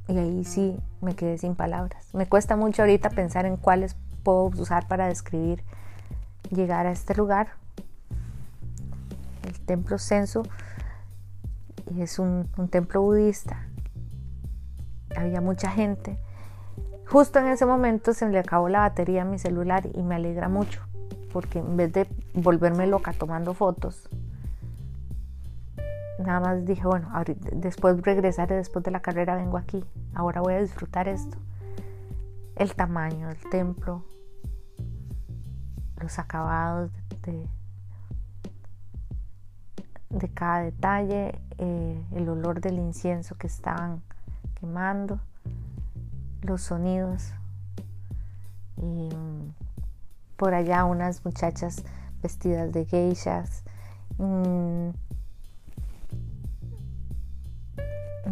y 0.07 0.17
ahí 0.17 0.43
sí 0.43 0.77
me 1.01 1.15
quedé 1.15 1.38
sin 1.38 1.55
palabras. 1.55 2.13
Me 2.13 2.27
cuesta 2.27 2.55
mucho 2.55 2.81
ahorita 2.81 3.10
pensar 3.12 3.45
en 3.45 3.57
cuáles 3.57 3.95
puedo 4.23 4.45
usar 4.45 4.88
para 4.88 5.07
describir 5.07 5.63
llegar 6.49 6.86
a 6.86 6.91
este 6.91 7.15
lugar, 7.15 7.47
el 9.47 9.60
templo 9.62 9.97
Censo 9.97 10.43
es 11.99 12.19
un, 12.19 12.49
templo 12.69 13.01
budista. 13.01 13.67
Había 15.15 15.41
mucha 15.41 15.69
gente. 15.69 16.17
Justo 17.12 17.39
en 17.39 17.47
ese 17.47 17.65
momento 17.65 18.13
se 18.13 18.30
le 18.30 18.39
acabó 18.39 18.69
la 18.69 18.80
batería 18.80 19.24
a 19.24 19.26
mi 19.26 19.38
celular 19.38 19.86
y 19.93 20.02
me 20.02 20.15
alegra 20.15 20.47
mucho, 20.47 20.82
porque 21.34 21.60
en 21.60 21.76
vez 21.76 21.91
de 21.91 22.08
volverme 22.34 22.88
loca 22.88 23.12
tomando 23.12 23.54
fotos, 23.54 24.08
nada 26.19 26.39
más 26.39 26.65
dije, 26.65 26.88
bueno, 26.88 27.12
después 27.52 28.02
regresaré, 28.02 28.56
después 28.56 28.86
de 28.86 28.91
la 28.91 29.02
carrera 29.02 29.36
vengo 29.36 29.58
aquí, 29.58 29.84
ahora 30.13 30.39
voy 30.39 30.54
a 30.54 30.62
disfrutar 30.62 31.10
esto. 31.10 31.38
El 32.56 32.74
tamaño 32.76 33.28
del 33.28 33.50
templo, 33.50 34.06
los 36.00 36.17
acabados 36.17 36.91
de, 37.24 37.45
de 40.12 40.30
cada 40.30 40.62
detalle, 40.62 41.41
eh, 41.58 42.06
el 42.15 42.30
olor 42.30 42.62
del 42.62 42.80
incienso 42.80 43.36
que 43.36 43.47
estaban 43.47 44.02
quemando, 44.62 45.19
los 46.41 46.62
sonidos. 46.62 47.34
Y 48.77 49.10
por 50.38 50.54
allá 50.54 50.86
unas 50.86 51.23
muchachas 51.23 51.84
vestidas 52.21 52.71
de 52.71 52.86
geishas. 52.86 53.63
Mm, 54.17 54.89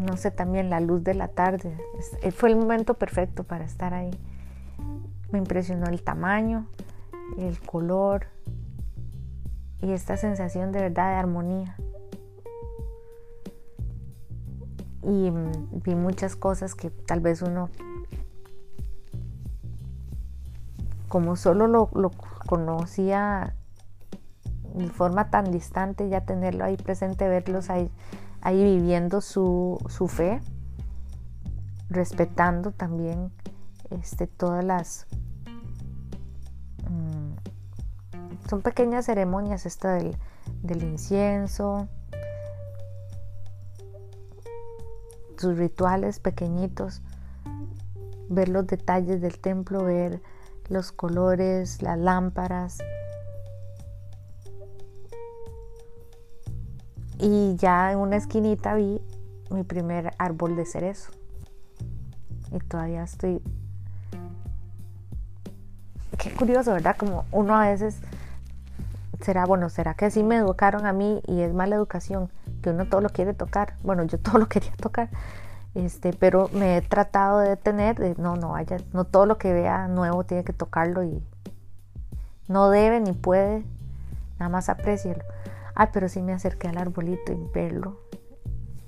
no 0.05 0.17
sé, 0.17 0.31
también 0.31 0.69
la 0.69 0.79
luz 0.79 1.03
de 1.03 1.13
la 1.13 1.27
tarde. 1.27 1.77
Eh, 2.21 2.31
fue 2.31 2.49
el 2.49 2.55
momento 2.55 2.95
perfecto 2.95 3.43
para 3.43 3.65
estar 3.65 3.93
ahí. 3.93 4.11
Me 5.31 5.39
impresionó 5.39 5.87
el 5.87 6.01
tamaño, 6.01 6.67
el 7.37 7.59
color, 7.59 8.27
y 9.81 9.91
esta 9.91 10.17
sensación 10.17 10.71
de 10.71 10.81
verdad 10.81 11.11
de 11.11 11.15
armonía. 11.15 11.75
Y 15.03 15.31
mm, 15.31 15.81
vi 15.83 15.95
muchas 15.95 16.35
cosas 16.35 16.75
que 16.75 16.89
tal 16.89 17.21
vez 17.21 17.41
uno, 17.41 17.69
como 21.09 21.35
solo 21.35 21.67
lo, 21.67 21.89
conocía 22.47 23.55
de 24.73 24.89
forma 24.89 25.29
tan 25.29 25.51
distante, 25.51 26.07
ya 26.07 26.21
tenerlo 26.21 26.63
ahí 26.63 26.77
presente, 26.77 27.27
verlos 27.27 27.69
ahí, 27.69 27.91
ahí 28.41 28.63
viviendo 28.63 29.19
su, 29.19 29.77
su 29.89 30.07
fe, 30.07 30.41
respetando 31.89 32.71
también 32.71 33.31
este, 33.89 34.27
todas 34.27 34.63
las 34.63 35.07
son 38.49 38.61
pequeñas 38.63 39.05
ceremonias 39.05 39.67
esta 39.67 39.93
del, 39.93 40.83
incienso, 40.83 41.87
sus 45.37 45.55
rituales 45.55 46.19
pequeñitos, 46.19 47.03
ver 48.27 48.49
los 48.49 48.65
detalles 48.65 49.21
del 49.21 49.39
templo, 49.39 49.83
ver 49.83 50.23
los 50.69 50.91
colores, 50.91 51.81
las 51.81 51.97
lámparas. 51.97 52.79
Y 57.17 57.55
ya 57.57 57.91
en 57.91 57.99
una 57.99 58.15
esquinita 58.15 58.75
vi 58.75 59.01
mi 59.49 59.63
primer 59.63 60.13
árbol 60.17 60.55
de 60.55 60.65
cerezo. 60.65 61.11
Y 62.51 62.59
todavía 62.59 63.03
estoy... 63.03 63.41
Qué 66.17 66.31
curioso, 66.31 66.73
¿verdad? 66.73 66.95
Como 66.97 67.25
uno 67.31 67.55
a 67.55 67.69
veces 67.69 67.99
será, 69.21 69.45
bueno, 69.45 69.69
será 69.69 69.93
que 69.93 70.05
así 70.05 70.23
me 70.23 70.37
educaron 70.37 70.85
a 70.85 70.93
mí 70.93 71.21
y 71.27 71.41
es 71.41 71.53
mala 71.53 71.75
educación, 71.75 72.29
que 72.61 72.69
uno 72.69 72.87
todo 72.87 73.01
lo 73.01 73.09
quiere 73.09 73.33
tocar. 73.33 73.75
Bueno, 73.83 74.03
yo 74.03 74.17
todo 74.19 74.37
lo 74.37 74.47
quería 74.47 74.73
tocar, 74.77 75.09
este, 75.75 76.13
pero 76.13 76.49
me 76.53 76.77
he 76.77 76.81
tratado 76.81 77.39
de 77.39 77.49
detener, 77.49 77.97
de 77.97 78.15
no, 78.15 78.35
no 78.35 78.49
vaya, 78.49 78.77
no 78.93 79.05
todo 79.05 79.25
lo 79.25 79.37
que 79.37 79.53
vea 79.53 79.87
nuevo 79.87 80.23
tiene 80.23 80.43
que 80.43 80.53
tocarlo 80.53 81.03
y 81.03 81.21
no 82.47 82.69
debe 82.69 82.99
ni 82.99 83.13
puede, 83.13 83.63
nada 84.39 84.49
más 84.49 84.69
apreciarlo. 84.69 85.23
Ay, 85.75 85.87
pero 85.93 86.09
sí 86.09 86.21
me 86.21 86.33
acerqué 86.33 86.67
al 86.67 86.77
arbolito 86.77 87.31
y 87.31 87.49
verlo. 87.53 87.99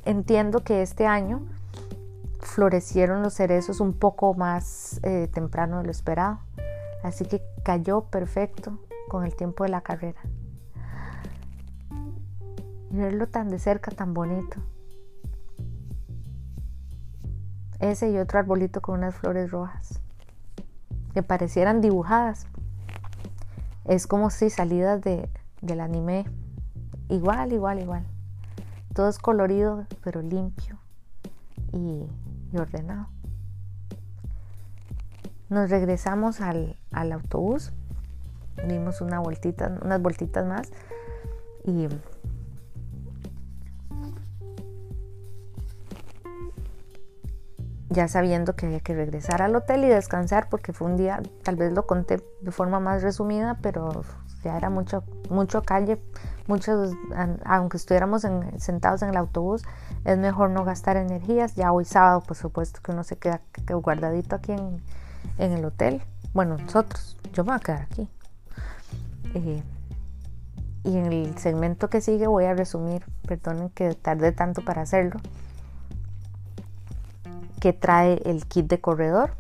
Entiendo 0.03 0.63
que 0.63 0.81
este 0.81 1.05
año 1.05 1.41
florecieron 2.39 3.21
los 3.21 3.35
cerezos 3.35 3.79
un 3.79 3.93
poco 3.93 4.33
más 4.33 4.99
eh, 5.03 5.29
temprano 5.31 5.77
de 5.77 5.83
lo 5.85 5.91
esperado, 5.91 6.39
así 7.03 7.25
que 7.25 7.41
cayó 7.63 8.01
perfecto 8.05 8.79
con 9.07 9.23
el 9.23 9.35
tiempo 9.35 9.63
de 9.63 9.69
la 9.69 9.81
carrera. 9.81 10.19
Y 12.89 12.97
verlo 12.97 13.27
tan 13.27 13.49
de 13.49 13.59
cerca, 13.59 13.91
tan 13.91 14.13
bonito. 14.13 14.57
Ese 17.81 18.11
y 18.11 18.17
otro 18.19 18.39
arbolito 18.39 18.81
con 18.81 18.99
unas 18.99 19.15
flores 19.15 19.49
rojas 19.49 19.99
que 21.13 21.23
parecieran 21.23 21.81
dibujadas. 21.81 22.47
Es 23.85 24.07
como 24.07 24.29
si 24.29 24.49
salidas 24.49 25.01
de, 25.01 25.29
del 25.61 25.81
anime. 25.81 26.25
Igual, 27.09 27.51
igual, 27.51 27.79
igual. 27.79 28.05
Todo 28.93 29.09
es 29.09 29.17
colorido, 29.17 29.85
pero 30.03 30.21
limpio 30.21 30.77
y, 31.73 32.05
ordenado. 32.55 33.07
Nos 35.49 35.69
regresamos 35.69 36.39
al, 36.39 36.77
al 36.91 37.11
autobús 37.11 37.73
dimos 38.67 39.01
una 39.01 39.19
unas 39.21 40.01
vueltitas 40.01 40.45
más 40.45 40.71
y 41.63 41.87
ya 47.91 48.07
sabiendo 48.07 48.55
que 48.55 48.65
había 48.65 48.79
que 48.79 48.95
regresar 48.95 49.41
al 49.41 49.53
hotel 49.55 49.83
y 49.83 49.89
descansar 49.89 50.47
porque 50.49 50.71
fue 50.71 50.87
un 50.87 50.95
día, 50.95 51.21
tal 51.43 51.57
vez 51.57 51.73
lo 51.73 51.85
conté 51.85 52.23
de 52.41 52.51
forma 52.51 52.79
más 52.79 53.03
resumida, 53.03 53.57
pero 53.61 54.03
ya 54.43 54.55
era 54.57 54.69
mucho, 54.69 55.03
mucho 55.29 55.61
calle, 55.61 56.01
muchos, 56.47 56.93
aunque 57.43 57.75
estuviéramos 57.75 58.25
sentados 58.57 59.01
en 59.01 59.09
el 59.09 59.17
autobús, 59.17 59.63
es 60.05 60.17
mejor 60.17 60.51
no 60.51 60.63
gastar 60.63 60.95
energías. 60.95 61.55
Ya 61.55 61.73
hoy 61.73 61.83
sábado, 61.83 62.21
por 62.21 62.37
supuesto 62.37 62.79
que 62.81 62.91
uno 62.91 63.03
se 63.03 63.17
queda 63.17 63.41
guardadito 63.67 64.37
aquí 64.37 64.53
en, 64.53 64.81
en 65.37 65.51
el 65.51 65.65
hotel. 65.65 66.01
Bueno, 66.33 66.57
nosotros, 66.57 67.17
yo 67.33 67.43
me 67.43 67.49
voy 67.49 67.57
a 67.57 67.59
quedar 67.59 67.81
aquí. 67.81 68.09
Eh, 69.35 69.63
y 70.83 70.97
en 70.97 71.05
el 71.07 71.37
segmento 71.37 71.89
que 71.89 71.99
sigue 71.99 72.25
voy 72.25 72.45
a 72.45 72.53
resumir, 72.53 73.03
perdonen 73.27 73.69
que 73.69 73.93
tarde 73.95 74.31
tanto 74.31 74.63
para 74.63 74.81
hacerlo, 74.81 75.19
que 77.61 77.71
trae 77.71 78.19
el 78.25 78.47
kit 78.47 78.67
de 78.67 78.81
corredor 78.81 79.35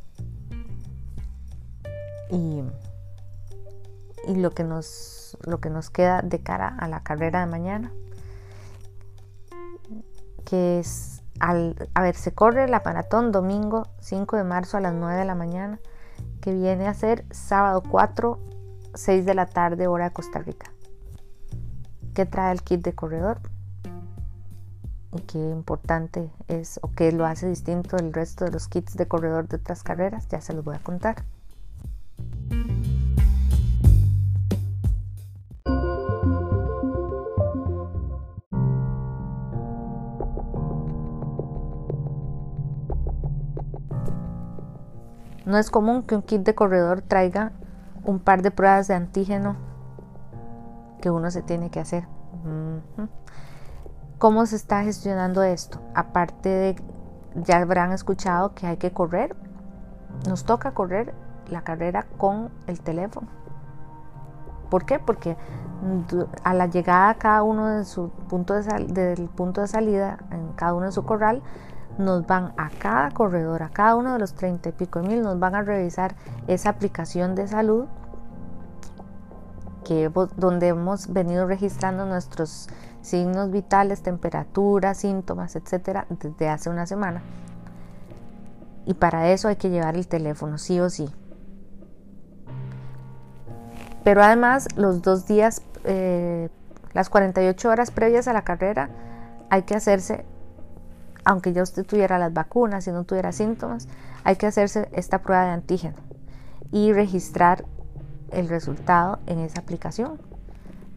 y, 2.29 2.61
y 4.27 4.35
lo, 4.35 4.51
que 4.51 4.63
nos, 4.63 5.37
lo 5.45 5.59
que 5.59 5.71
nos 5.71 5.89
queda 5.89 6.21
de 6.21 6.39
cara 6.39 6.69
a 6.79 6.87
la 6.87 7.01
carrera 7.01 7.41
de 7.41 7.47
mañana, 7.47 7.91
que 10.45 10.79
es 10.79 11.21
a 11.39 12.01
ver, 12.01 12.15
se 12.15 12.33
corre 12.33 12.67
la 12.67 12.83
maratón 12.85 13.31
domingo 13.31 13.87
5 14.01 14.37
de 14.37 14.43
marzo 14.43 14.77
a 14.77 14.81
las 14.81 14.93
9 14.93 15.17
de 15.17 15.25
la 15.25 15.33
mañana, 15.33 15.79
que 16.39 16.53
viene 16.53 16.87
a 16.87 16.93
ser 16.93 17.25
sábado 17.31 17.81
4, 17.89 18.37
6 18.93 19.25
de 19.25 19.33
la 19.33 19.47
tarde, 19.47 19.87
hora 19.87 20.09
de 20.09 20.13
Costa 20.13 20.37
Rica. 20.37 20.71
¿Qué 22.13 22.27
trae 22.27 22.51
el 22.51 22.61
kit 22.61 22.83
de 22.83 22.93
corredor? 22.93 23.41
Y 25.13 25.21
qué 25.21 25.37
importante 25.37 26.31
es 26.47 26.79
o 26.81 26.91
qué 26.91 27.11
lo 27.11 27.25
hace 27.25 27.47
distinto 27.47 27.97
del 27.97 28.13
resto 28.13 28.45
de 28.45 28.51
los 28.51 28.67
kits 28.67 28.95
de 28.95 29.07
corredor 29.07 29.47
de 29.47 29.57
otras 29.57 29.83
carreras, 29.83 30.27
ya 30.29 30.39
se 30.39 30.53
los 30.53 30.63
voy 30.63 30.75
a 30.75 30.79
contar. 30.79 31.25
No 45.45 45.57
es 45.57 45.69
común 45.69 46.03
que 46.03 46.15
un 46.15 46.21
kit 46.21 46.43
de 46.43 46.55
corredor 46.55 47.01
traiga 47.01 47.51
un 48.05 48.19
par 48.19 48.41
de 48.41 48.51
pruebas 48.51 48.87
de 48.87 48.93
antígeno 48.93 49.57
que 51.01 51.09
uno 51.09 51.29
se 51.29 51.41
tiene 51.41 51.69
que 51.69 51.81
hacer. 51.81 52.07
¿Cómo 54.21 54.45
se 54.45 54.55
está 54.55 54.83
gestionando 54.83 55.41
esto? 55.41 55.79
Aparte 55.95 56.47
de, 56.47 56.75
ya 57.33 57.57
habrán 57.57 57.91
escuchado 57.91 58.53
que 58.53 58.67
hay 58.67 58.77
que 58.77 58.91
correr, 58.91 59.35
nos 60.29 60.45
toca 60.45 60.75
correr 60.75 61.15
la 61.49 61.63
carrera 61.63 62.05
con 62.19 62.51
el 62.67 62.81
teléfono. 62.81 63.27
¿Por 64.69 64.85
qué? 64.85 64.99
Porque 64.99 65.37
a 66.43 66.53
la 66.53 66.67
llegada 66.67 67.09
a 67.09 67.15
cada 67.15 67.41
uno 67.41 67.65
de 67.65 67.83
su 67.83 68.11
punto 68.29 68.53
de 68.53 68.61
del 68.89 69.27
punto 69.27 69.61
de 69.61 69.67
salida, 69.67 70.19
en 70.29 70.53
cada 70.53 70.75
uno 70.75 70.85
de 70.85 70.91
su 70.91 71.03
corral, 71.03 71.41
nos 71.97 72.27
van 72.27 72.53
a 72.57 72.69
cada 72.69 73.09
corredor, 73.09 73.63
a 73.63 73.69
cada 73.69 73.95
uno 73.95 74.13
de 74.13 74.19
los 74.19 74.35
treinta 74.35 74.69
y 74.69 74.73
pico 74.73 74.99
mil, 74.99 75.23
nos 75.23 75.39
van 75.39 75.55
a 75.55 75.63
revisar 75.63 76.13
esa 76.45 76.69
aplicación 76.69 77.33
de 77.33 77.47
salud 77.47 77.87
donde 80.37 80.67
hemos 80.67 81.11
venido 81.11 81.45
registrando 81.47 82.05
nuestros 82.05 82.69
signos 83.01 83.51
vitales, 83.51 84.01
temperatura, 84.01 84.93
síntomas, 84.93 85.55
etcétera, 85.55 86.05
desde 86.09 86.49
hace 86.49 86.69
una 86.69 86.85
semana. 86.85 87.21
Y 88.85 88.93
para 88.93 89.31
eso 89.31 89.47
hay 89.47 89.55
que 89.55 89.69
llevar 89.69 89.95
el 89.95 90.07
teléfono, 90.07 90.57
sí 90.57 90.79
o 90.79 90.89
sí. 90.89 91.09
Pero 94.03 94.23
además, 94.23 94.67
los 94.75 95.01
dos 95.01 95.27
días, 95.27 95.61
eh, 95.83 96.49
las 96.93 97.09
48 97.09 97.69
horas 97.69 97.91
previas 97.91 98.27
a 98.27 98.33
la 98.33 98.43
carrera, 98.43 98.89
hay 99.49 99.63
que 99.63 99.75
hacerse 99.75 100.25
aunque 101.23 101.53
ya 101.53 101.63
usted 101.63 101.85
tuviera 101.85 102.17
las 102.17 102.33
vacunas 102.33 102.87
y 102.87 102.91
no 102.91 103.03
tuviera 103.03 103.31
síntomas, 103.31 103.87
hay 104.23 104.35
que 104.35 104.47
hacerse 104.47 104.89
esta 104.91 105.19
prueba 105.21 105.45
de 105.45 105.51
antígeno 105.51 105.97
y 106.71 106.93
registrar 106.93 107.65
el 108.31 108.49
resultado 108.49 109.19
en 109.27 109.39
esa 109.39 109.61
aplicación. 109.61 110.19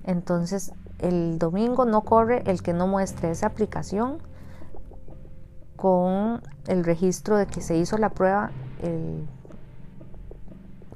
Entonces, 0.04 0.72
el 0.98 1.38
domingo 1.38 1.84
no 1.84 2.02
corre 2.02 2.42
el 2.46 2.62
que 2.62 2.72
no 2.72 2.86
muestre 2.86 3.30
esa 3.30 3.48
aplicación 3.48 4.18
con 5.76 6.42
el 6.66 6.84
registro 6.84 7.36
de 7.36 7.46
que 7.46 7.60
se 7.60 7.76
hizo 7.76 7.98
la 7.98 8.10
prueba 8.10 8.50
el 8.82 9.26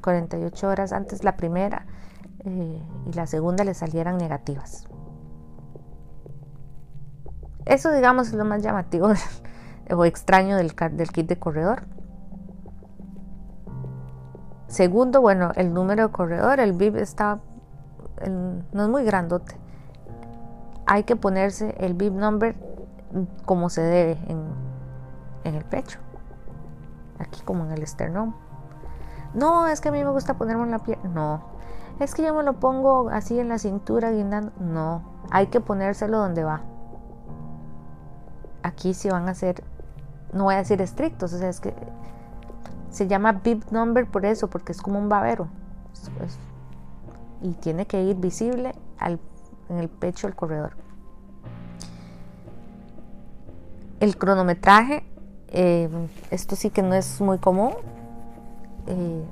48 0.00 0.68
horas 0.68 0.92
antes 0.92 1.24
la 1.24 1.36
primera 1.36 1.84
eh, 2.44 2.80
y 3.06 3.12
la 3.12 3.26
segunda 3.26 3.64
le 3.64 3.74
salieran 3.74 4.16
negativas. 4.16 4.86
Eso, 7.66 7.92
digamos, 7.92 8.28
es 8.28 8.34
lo 8.34 8.44
más 8.44 8.62
llamativo 8.62 9.10
o 9.90 10.04
extraño 10.04 10.56
del, 10.56 10.74
del 10.92 11.10
kit 11.10 11.28
de 11.28 11.38
corredor. 11.38 11.82
Segundo, 14.68 15.20
bueno, 15.20 15.50
el 15.56 15.74
número 15.74 16.06
de 16.06 16.12
corredor, 16.12 16.60
el 16.60 16.72
VIP 16.72 16.96
está, 16.96 17.40
no 18.72 18.82
es 18.82 18.88
muy 18.88 19.04
grandote. 19.04 19.56
Hay 20.86 21.04
que 21.04 21.16
ponerse 21.16 21.74
el 21.78 21.94
VIP 21.94 22.14
number 22.14 22.54
como 23.44 23.68
se 23.70 23.82
debe 23.82 24.12
en, 24.28 24.44
en 25.44 25.54
el 25.54 25.64
pecho, 25.64 25.98
aquí 27.18 27.42
como 27.42 27.64
en 27.64 27.72
el 27.72 27.82
esternón. 27.82 28.34
No, 29.34 29.66
es 29.66 29.80
que 29.80 29.88
a 29.88 29.92
mí 29.92 30.02
me 30.04 30.10
gusta 30.10 30.34
ponerme 30.34 30.64
en 30.64 30.70
la 30.70 30.78
piel. 30.78 30.98
No, 31.12 31.42
es 31.98 32.14
que 32.14 32.22
yo 32.22 32.34
me 32.34 32.42
lo 32.42 32.54
pongo 32.60 33.08
así 33.10 33.38
en 33.40 33.48
la 33.48 33.58
cintura 33.58 34.10
guindando. 34.10 34.52
No, 34.60 35.02
hay 35.30 35.48
que 35.48 35.60
ponérselo 35.60 36.18
donde 36.18 36.44
va 36.44 36.62
aquí 38.62 38.94
sí 38.94 39.08
van 39.08 39.28
a 39.28 39.34
ser, 39.34 39.62
no 40.32 40.44
voy 40.44 40.54
a 40.54 40.58
decir 40.58 40.80
estrictos, 40.80 41.32
o 41.32 41.38
sea, 41.38 41.48
es 41.48 41.60
que 41.60 41.74
se 42.90 43.06
llama 43.06 43.32
bib 43.32 43.64
number 43.70 44.06
por 44.06 44.24
eso, 44.24 44.48
porque 44.48 44.72
es 44.72 44.80
como 44.80 44.98
un 44.98 45.08
babero. 45.08 45.48
y 47.40 47.52
tiene 47.52 47.86
que 47.86 48.02
ir 48.02 48.16
visible 48.16 48.74
en 49.68 49.78
el 49.78 49.88
pecho 49.88 50.26
del 50.26 50.34
corredor. 50.34 50.72
El 54.00 54.16
cronometraje, 54.16 55.04
eh, 55.48 55.88
esto 56.30 56.56
sí 56.56 56.70
que 56.70 56.82
no 56.82 56.94
es 56.94 57.20
muy 57.20 57.38
común. 57.38 57.74
Eh, 58.86 59.24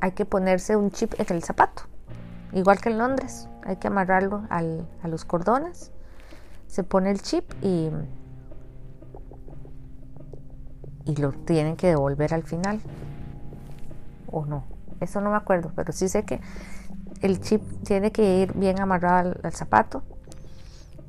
hay 0.00 0.12
que 0.12 0.24
ponerse 0.24 0.76
un 0.76 0.90
chip 0.90 1.14
en 1.18 1.26
el 1.30 1.42
zapato, 1.42 1.84
igual 2.52 2.80
que 2.80 2.90
en 2.90 2.98
Londres. 2.98 3.48
Hay 3.64 3.76
que 3.76 3.88
amarrarlo 3.88 4.42
a 4.50 5.08
los 5.08 5.24
cordones. 5.24 5.92
Se 6.66 6.82
pone 6.82 7.10
el 7.10 7.22
chip 7.22 7.50
y 7.62 7.90
y 11.04 11.16
lo 11.16 11.32
tienen 11.32 11.76
que 11.76 11.88
devolver 11.88 12.34
al 12.34 12.42
final. 12.42 12.80
O 14.30 14.46
no, 14.46 14.64
eso 15.00 15.20
no 15.20 15.30
me 15.30 15.36
acuerdo, 15.36 15.72
pero 15.74 15.92
sí 15.92 16.08
sé 16.08 16.24
que 16.24 16.40
el 17.22 17.40
chip 17.40 17.62
tiene 17.84 18.12
que 18.12 18.40
ir 18.40 18.52
bien 18.54 18.80
amarrado 18.80 19.34
al, 19.42 19.52
zapato. 19.52 20.02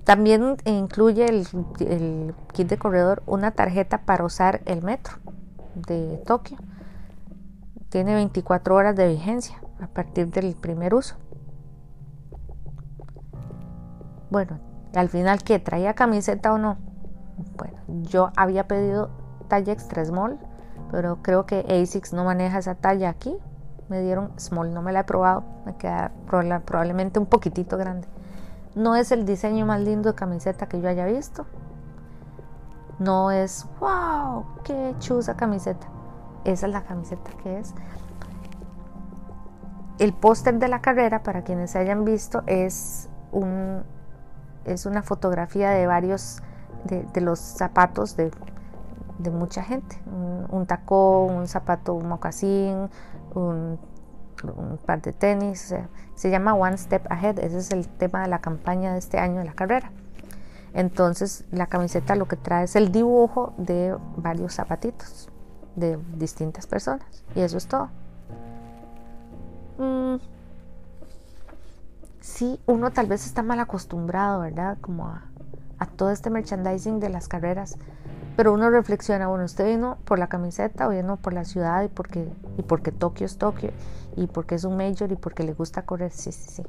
También 0.04 0.58
incluye 0.66 1.26
el, 1.26 1.48
el, 1.80 2.36
kit 2.54 2.70
de 2.70 2.78
corredor 2.78 3.24
una 3.26 3.52
tarjeta 3.52 4.02
para 4.06 4.24
usar 4.24 4.62
el 4.66 4.84
metro 4.84 5.18
de 5.76 6.22
Tokio. 6.26 6.58
Tiene 7.90 8.14
24 8.14 8.76
horas 8.76 8.96
de 8.96 9.08
vigencia 9.08 9.60
a 9.80 9.88
partir 9.88 10.30
del 10.30 10.56
primer 10.56 10.94
uso. 10.94 11.16
Bueno, 14.30 14.60
al 14.94 15.10
final, 15.10 15.44
¿qué? 15.44 15.60
¿Traía 15.60 15.94
camiseta 15.94 16.54
o 16.54 16.58
no? 16.58 16.78
Bueno, 17.58 17.78
yo 17.88 18.32
había 18.36 18.68
pedido 18.68 19.10
talla 19.46 19.74
extra 19.74 20.04
small, 20.06 20.38
pero 20.92 21.18
creo 21.22 21.46
que 21.46 21.66
ASICS 21.68 22.14
no 22.14 22.26
maneja 22.26 22.60
esa 22.60 22.76
talla 22.76 23.10
aquí. 23.10 23.36
Me 23.90 24.02
dieron 24.02 24.32
small, 24.40 24.74
no 24.74 24.82
me 24.82 24.92
la 24.92 25.02
he 25.02 25.04
probado, 25.04 25.44
me 25.66 25.76
queda 25.76 26.12
probablemente 26.26 27.20
un 27.20 27.28
poquitito 27.28 27.78
grande. 27.78 28.08
No 28.74 28.96
es 28.96 29.12
el 29.12 29.26
diseño 29.26 29.66
más 29.66 29.80
lindo 29.80 30.10
de 30.10 30.16
camiseta 30.16 30.68
que 30.68 30.82
yo 30.82 30.90
haya 30.90 31.06
visto. 31.06 31.46
No 33.00 33.32
es, 33.32 33.68
wow, 33.80 34.46
qué 34.64 34.96
chusa 35.00 35.36
camiseta. 35.36 35.88
Esa 36.44 36.68
es 36.68 36.74
la 36.74 36.84
camiseta 36.84 37.32
que 37.44 37.60
es. 37.60 37.74
El 40.00 40.14
póster 40.14 40.60
de 40.60 40.68
la 40.68 40.82
carrera, 40.82 41.24
para 41.24 41.44
quienes 41.44 41.76
hayan 41.76 42.04
visto, 42.04 42.44
es, 42.48 43.10
un, 43.32 43.84
es 44.66 44.86
una 44.86 45.04
fotografía 45.04 45.70
de 45.70 45.88
varios 45.88 46.42
de, 46.84 47.04
de 47.14 47.22
los 47.22 47.40
zapatos 47.40 48.18
de 48.18 48.32
de 49.18 49.32
mucha 49.32 49.64
gente. 49.64 49.98
Un, 50.06 50.66
tacón, 50.66 51.36
un 51.36 51.48
zapato, 51.48 51.94
un 51.94 52.08
mocasín, 52.08 52.90
un, 53.34 53.80
par 54.86 55.02
de 55.02 55.14
tenis. 55.14 55.74
se 56.16 56.30
llama 56.30 56.54
One 56.54 56.78
Step 56.78 57.06
Ahead. 57.10 57.40
Ese 57.40 57.58
es 57.58 57.72
el 57.72 57.88
tema 57.88 58.22
de 58.22 58.28
la 58.28 58.40
campaña 58.40 58.94
de 58.94 59.00
este 59.00 59.18
año 59.18 59.40
de 59.40 59.46
la 59.46 59.54
carrera. 59.54 59.92
Entonces 60.74 61.46
la 61.52 61.68
camiseta 61.68 62.16
lo 62.16 62.28
que 62.28 62.36
trae 62.36 62.66
es 62.66 62.76
el 62.76 62.92
dibujo 62.92 63.54
de 63.58 63.98
varios 64.18 64.56
zapatitos 64.56 65.30
de 65.76 65.98
distintas 66.18 66.68
personas. 66.68 67.24
Y 67.34 67.42
eso 67.42 67.58
es 67.58 67.68
todo. 67.68 67.90
Mm. 69.78 70.18
Sí, 72.20 72.60
uno 72.66 72.92
tal 72.92 73.08
vez 73.08 73.26
está 73.26 73.44
mal 73.44 73.60
acostumbrado, 73.60 74.42
¿verdad? 74.42 74.78
Como 74.82 75.08
a, 75.08 75.26
a 75.80 75.86
todo 75.86 76.12
este 76.12 76.30
merchandising 76.30 77.00
de 77.00 77.10
las 77.10 77.28
carreras 77.28 77.78
pero 78.36 78.54
uno 78.54 78.70
reflexiona, 78.70 79.28
bueno, 79.28 79.46
usted 79.46 79.66
vino 79.66 79.98
por 80.06 80.20
la 80.20 80.28
camiseta 80.28 80.88
o 80.88 80.92
vino 80.92 81.18
por 81.18 81.34
la 81.34 81.46
ciudad 81.46 81.84
y 81.84 81.88
porque, 81.88 82.28
y 82.58 82.64
porque 82.64 82.92
Tokio 82.92 83.26
es 83.26 83.38
Tokio 83.38 83.72
y 84.16 84.28
porque 84.28 84.56
es 84.56 84.64
un 84.64 84.78
major 84.78 85.12
y 85.12 85.16
porque 85.16 85.44
le 85.44 85.54
gusta 85.54 85.84
correr. 85.84 86.12
Sí, 86.12 86.32
sí, 86.32 86.50
sí. 86.50 86.64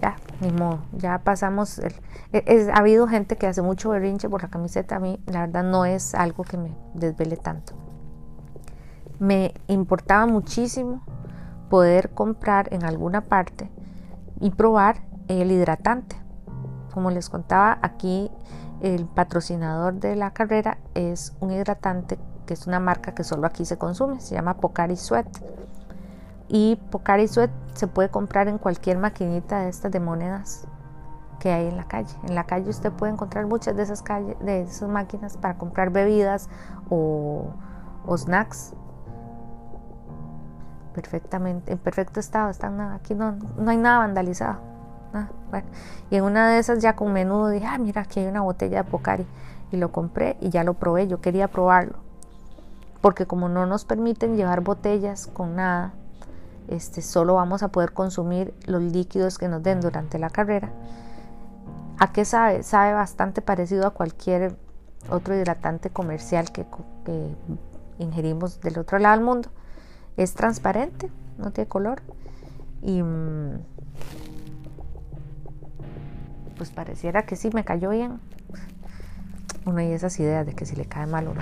Ya, 0.00 0.16
ni 0.40 0.50
modo, 0.50 0.80
ya 0.92 1.18
pasamos. 1.18 1.78
El, 1.78 2.70
ha 2.70 2.78
habido 2.78 3.06
gente 3.06 3.36
que 3.36 3.46
hace 3.46 3.60
mucho 3.60 3.90
berrinche 3.90 4.30
por 4.30 4.42
la 4.42 4.48
camiseta. 4.48 4.96
A 4.96 4.98
mí, 4.98 5.20
la 5.26 5.40
verdad, 5.40 5.62
no 5.62 5.84
es 5.84 6.14
algo 6.14 6.42
que 6.42 6.56
me 6.56 6.74
desvele 6.94 7.36
tanto. 7.36 7.74
Me 9.18 9.52
importaba 9.66 10.24
muchísimo 10.24 11.04
poder 11.68 12.10
comprar 12.10 12.72
en 12.72 12.84
alguna 12.84 13.20
parte 13.20 13.70
y 14.40 14.50
probar 14.50 15.02
el 15.28 15.52
hidratante. 15.52 16.19
Como 16.92 17.10
les 17.10 17.28
contaba, 17.28 17.78
aquí 17.82 18.30
el 18.80 19.06
patrocinador 19.06 19.94
de 19.94 20.16
la 20.16 20.32
carrera 20.32 20.78
es 20.94 21.36
un 21.40 21.52
hidratante 21.52 22.18
que 22.46 22.54
es 22.54 22.66
una 22.66 22.80
marca 22.80 23.14
que 23.14 23.22
solo 23.22 23.46
aquí 23.46 23.64
se 23.64 23.78
consume, 23.78 24.20
se 24.20 24.34
llama 24.34 24.54
Pocari 24.54 24.96
Sweat. 24.96 25.28
Y 26.48 26.74
Pocari 26.90 27.28
Sweat 27.28 27.50
se 27.74 27.86
puede 27.86 28.08
comprar 28.08 28.48
en 28.48 28.58
cualquier 28.58 28.98
maquinita 28.98 29.60
de 29.60 29.68
estas 29.68 29.92
de 29.92 30.00
monedas 30.00 30.66
que 31.38 31.52
hay 31.52 31.68
en 31.68 31.76
la 31.76 31.84
calle. 31.84 32.12
En 32.24 32.34
la 32.34 32.44
calle 32.44 32.68
usted 32.68 32.90
puede 32.90 33.12
encontrar 33.12 33.46
muchas 33.46 33.76
de 33.76 33.84
esas, 33.84 34.02
de 34.40 34.62
esas 34.62 34.88
máquinas 34.88 35.36
para 35.36 35.58
comprar 35.58 35.90
bebidas 35.90 36.48
o, 36.88 37.54
snacks 38.16 38.74
perfectamente, 40.92 41.70
en 41.70 41.78
perfecto 41.78 42.18
estado. 42.18 42.50
Están, 42.50 42.80
aquí 42.80 43.14
no, 43.14 43.36
no 43.58 43.70
hay 43.70 43.76
nada 43.76 43.98
vandalizado. 43.98 44.69
Ah, 45.12 45.28
y 46.10 46.16
en 46.16 46.24
una 46.24 46.50
de 46.50 46.58
esas 46.58 46.80
ya 46.80 46.94
con 46.94 47.12
menudo 47.12 47.48
dije, 47.48 47.66
ah, 47.66 47.78
mira, 47.78 48.02
aquí 48.02 48.20
hay 48.20 48.26
una 48.26 48.42
botella 48.42 48.82
de 48.82 48.90
Pocari. 48.90 49.26
Y 49.72 49.76
lo 49.76 49.92
compré 49.92 50.36
y 50.40 50.50
ya 50.50 50.64
lo 50.64 50.74
probé, 50.74 51.06
yo 51.06 51.20
quería 51.20 51.48
probarlo. 51.48 51.94
Porque 53.00 53.26
como 53.26 53.48
no 53.48 53.66
nos 53.66 53.84
permiten 53.84 54.36
llevar 54.36 54.60
botellas 54.60 55.28
con 55.28 55.56
nada, 55.56 55.92
este, 56.68 57.02
solo 57.02 57.34
vamos 57.34 57.62
a 57.62 57.68
poder 57.68 57.92
consumir 57.92 58.54
los 58.66 58.82
líquidos 58.82 59.38
que 59.38 59.48
nos 59.48 59.62
den 59.62 59.80
durante 59.80 60.18
la 60.18 60.30
carrera. 60.30 60.70
¿A 61.98 62.12
qué 62.12 62.24
sabe? 62.24 62.62
Sabe 62.62 62.94
bastante 62.94 63.42
parecido 63.42 63.86
a 63.86 63.90
cualquier 63.90 64.56
otro 65.10 65.34
hidratante 65.34 65.90
comercial 65.90 66.50
que, 66.52 66.64
ingerimos 67.98 68.60
del 68.60 68.78
otro 68.78 68.98
lado 68.98 69.16
del 69.16 69.24
mundo. 69.24 69.48
Es 70.16 70.34
transparente, 70.34 71.10
no 71.38 71.50
tiene 71.50 71.68
color. 71.68 72.02
Y 72.82 73.02
mm, 73.02 73.58
pues 76.60 76.72
pareciera 76.72 77.22
que 77.22 77.36
sí 77.36 77.48
me 77.54 77.64
cayó 77.64 77.88
bien. 77.88 78.20
Uno 79.64 79.80
y 79.80 79.92
esas 79.92 80.20
ideas 80.20 80.44
de 80.44 80.52
que 80.52 80.66
si 80.66 80.76
le 80.76 80.84
cae 80.84 81.06
mal 81.06 81.28
o 81.28 81.32
no. 81.32 81.40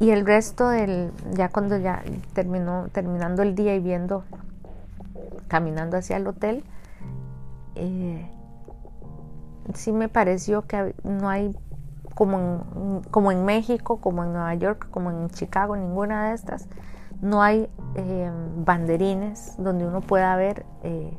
Y 0.00 0.10
el 0.10 0.26
resto 0.26 0.68
del, 0.70 1.12
ya 1.34 1.50
cuando 1.50 1.78
ya 1.78 2.02
terminó, 2.32 2.88
terminando 2.90 3.42
el 3.42 3.54
día 3.54 3.76
y 3.76 3.78
viendo, 3.78 4.24
caminando 5.46 5.98
hacia 5.98 6.16
el 6.16 6.26
hotel, 6.26 6.64
eh, 7.76 8.28
sí 9.72 9.92
me 9.92 10.08
pareció 10.08 10.62
que 10.62 10.96
no 11.04 11.28
hay 11.28 11.56
como 12.16 12.40
en, 12.40 13.02
como 13.12 13.30
en 13.30 13.44
México, 13.44 14.00
como 14.00 14.24
en 14.24 14.32
Nueva 14.32 14.52
York, 14.56 14.88
como 14.90 15.12
en 15.12 15.30
Chicago, 15.30 15.76
ninguna 15.76 16.30
de 16.30 16.34
estas, 16.34 16.66
no 17.20 17.40
hay 17.40 17.70
eh, 17.94 18.32
banderines 18.56 19.54
donde 19.58 19.86
uno 19.86 20.00
pueda 20.00 20.34
ver 20.34 20.66
eh, 20.82 21.16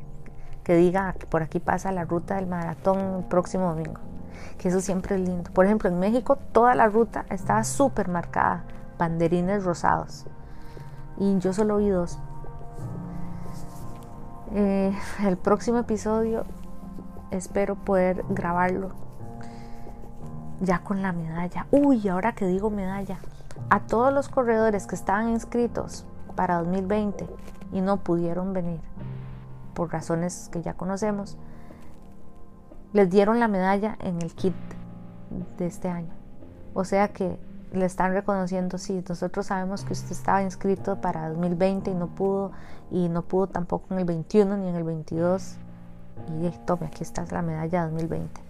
que 0.64 0.74
diga 0.74 1.12
que 1.12 1.26
por 1.26 1.42
aquí 1.42 1.60
pasa 1.60 1.92
la 1.92 2.04
ruta 2.04 2.36
del 2.36 2.46
maratón 2.46 3.18
el 3.18 3.24
próximo 3.24 3.68
domingo. 3.68 4.00
Que 4.58 4.68
eso 4.68 4.80
siempre 4.80 5.16
es 5.16 5.20
lindo. 5.20 5.50
Por 5.52 5.66
ejemplo, 5.66 5.88
en 5.88 5.98
México 5.98 6.36
toda 6.52 6.74
la 6.74 6.88
ruta 6.88 7.26
estaba 7.30 7.62
súper 7.64 8.08
marcada, 8.08 8.64
banderines 8.98 9.62
rosados. 9.62 10.26
Y 11.18 11.38
yo 11.38 11.52
solo 11.52 11.76
vi 11.76 11.90
dos. 11.90 12.18
Eh, 14.54 14.92
el 15.24 15.36
próximo 15.36 15.78
episodio 15.78 16.44
espero 17.30 17.74
poder 17.74 18.24
grabarlo 18.30 18.92
ya 20.60 20.78
con 20.78 21.02
la 21.02 21.12
medalla. 21.12 21.66
Uy, 21.70 22.08
ahora 22.08 22.32
que 22.32 22.46
digo 22.46 22.70
medalla, 22.70 23.18
a 23.70 23.80
todos 23.80 24.12
los 24.12 24.28
corredores 24.28 24.86
que 24.86 24.94
estaban 24.94 25.28
inscritos 25.28 26.06
para 26.36 26.58
2020 26.58 27.28
y 27.72 27.80
no 27.80 27.98
pudieron 27.98 28.52
venir 28.52 28.80
por 29.74 29.92
razones 29.92 30.48
que 30.52 30.62
ya 30.62 30.74
conocemos, 30.74 31.36
les 32.92 33.10
dieron 33.10 33.40
la 33.40 33.48
medalla 33.48 33.96
en 34.00 34.22
el 34.22 34.34
kit 34.34 34.54
de 35.58 35.66
este 35.66 35.88
año. 35.88 36.12
O 36.74 36.84
sea 36.84 37.08
que 37.08 37.38
le 37.72 37.84
están 37.86 38.12
reconociendo, 38.12 38.78
sí, 38.78 39.04
nosotros 39.08 39.46
sabemos 39.46 39.84
que 39.84 39.92
usted 39.92 40.12
estaba 40.12 40.42
inscrito 40.42 41.00
para 41.00 41.28
2020 41.28 41.90
y 41.90 41.94
no 41.94 42.08
pudo, 42.08 42.52
y 42.90 43.08
no 43.08 43.22
pudo 43.22 43.48
tampoco 43.48 43.92
en 43.92 44.00
el 44.00 44.04
21 44.04 44.56
ni 44.56 44.68
en 44.68 44.76
el 44.76 44.84
22. 44.84 45.56
Y 46.40 46.48
tome, 46.64 46.86
aquí 46.86 47.02
está 47.02 47.24
la 47.30 47.42
medalla 47.42 47.84
2020. 47.84 48.40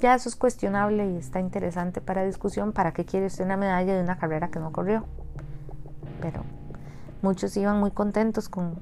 Ya 0.00 0.14
eso 0.14 0.28
es 0.28 0.36
cuestionable 0.36 1.10
y 1.10 1.16
está 1.16 1.40
interesante 1.40 2.00
para 2.00 2.24
discusión. 2.24 2.72
¿Para 2.72 2.92
qué 2.92 3.04
quiere 3.04 3.26
usted 3.26 3.44
una 3.44 3.56
medalla 3.56 3.94
de 3.94 4.02
una 4.02 4.18
carrera 4.18 4.50
que 4.50 4.58
no 4.58 4.72
corrió? 4.72 5.04
Pero 6.20 6.42
muchos 7.22 7.56
iban 7.56 7.78
muy 7.78 7.90
contentos 7.90 8.48
con, 8.48 8.74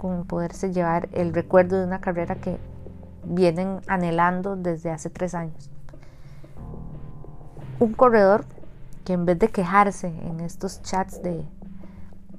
con 0.00 0.24
poderse 0.24 0.72
llevar 0.72 1.10
el 1.12 1.34
recuerdo 1.34 1.78
de 1.78 1.84
una 1.84 2.00
carrera 2.00 2.36
que 2.36 2.56
vienen 3.22 3.82
anhelando 3.86 4.56
desde 4.56 4.90
hace 4.90 5.10
tres 5.10 5.34
años. 5.34 5.70
Un 7.80 7.92
corredor 7.92 8.46
que 9.04 9.12
en 9.12 9.26
vez 9.26 9.38
de 9.38 9.48
quejarse 9.48 10.08
en 10.08 10.40
estos 10.40 10.80
chats 10.80 11.22
de, 11.22 11.44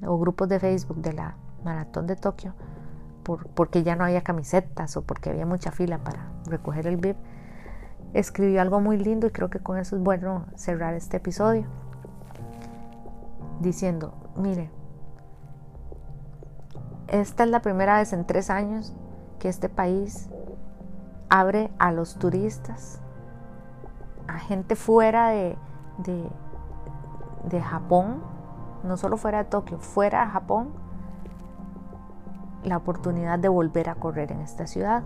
o 0.03 0.17
grupos 0.17 0.49
de 0.49 0.59
Facebook 0.59 1.03
de 1.03 1.13
la 1.13 1.35
maratón 1.63 2.07
de 2.07 2.15
Tokio, 2.15 2.55
por, 3.21 3.45
porque 3.49 3.83
ya 3.83 3.95
no 3.95 4.05
había 4.05 4.23
camisetas 4.23 4.97
o 4.97 5.03
porque 5.03 5.29
había 5.29 5.45
mucha 5.45 5.69
fila 5.69 5.99
para 5.99 6.31
recoger 6.47 6.87
el 6.87 6.97
VIP, 6.97 7.17
escribió 8.15 8.59
algo 8.59 8.79
muy 8.79 8.97
lindo 8.97 9.27
y 9.27 9.29
creo 9.29 9.51
que 9.51 9.59
con 9.59 9.77
eso 9.77 9.95
es 9.95 10.01
bueno 10.01 10.47
cerrar 10.55 10.95
este 10.95 11.17
episodio, 11.17 11.65
diciendo, 13.59 14.15
mire, 14.35 14.71
esta 17.11 17.43
es 17.43 17.49
la 17.49 17.61
primera 17.61 17.97
vez 17.97 18.13
en 18.13 18.25
tres 18.25 18.49
años 18.49 18.93
que 19.37 19.49
este 19.49 19.67
país 19.67 20.29
abre 21.29 21.71
a 21.77 21.91
los 21.91 22.15
turistas, 22.15 23.01
a 24.27 24.39
gente 24.39 24.75
fuera 24.75 25.29
de, 25.29 25.57
de, 27.49 27.61
Japón, 27.61 28.21
no 28.83 28.95
solo 28.95 29.17
fuera 29.17 29.39
de 29.39 29.49
Tokio, 29.49 29.77
fuera 29.77 30.25
de 30.25 30.31
Japón, 30.31 30.69
la 32.63 32.77
oportunidad 32.77 33.39
de 33.39 33.49
volver 33.49 33.89
a 33.89 33.95
correr 33.95 34.31
en 34.31 34.39
esta 34.39 34.65
ciudad. 34.67 35.03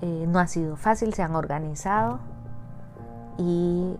Eh, 0.00 0.26
no 0.28 0.38
ha 0.40 0.46
sido 0.48 0.76
fácil, 0.76 1.14
se 1.14 1.22
han 1.22 1.36
organizado 1.36 2.18
y 3.38 3.96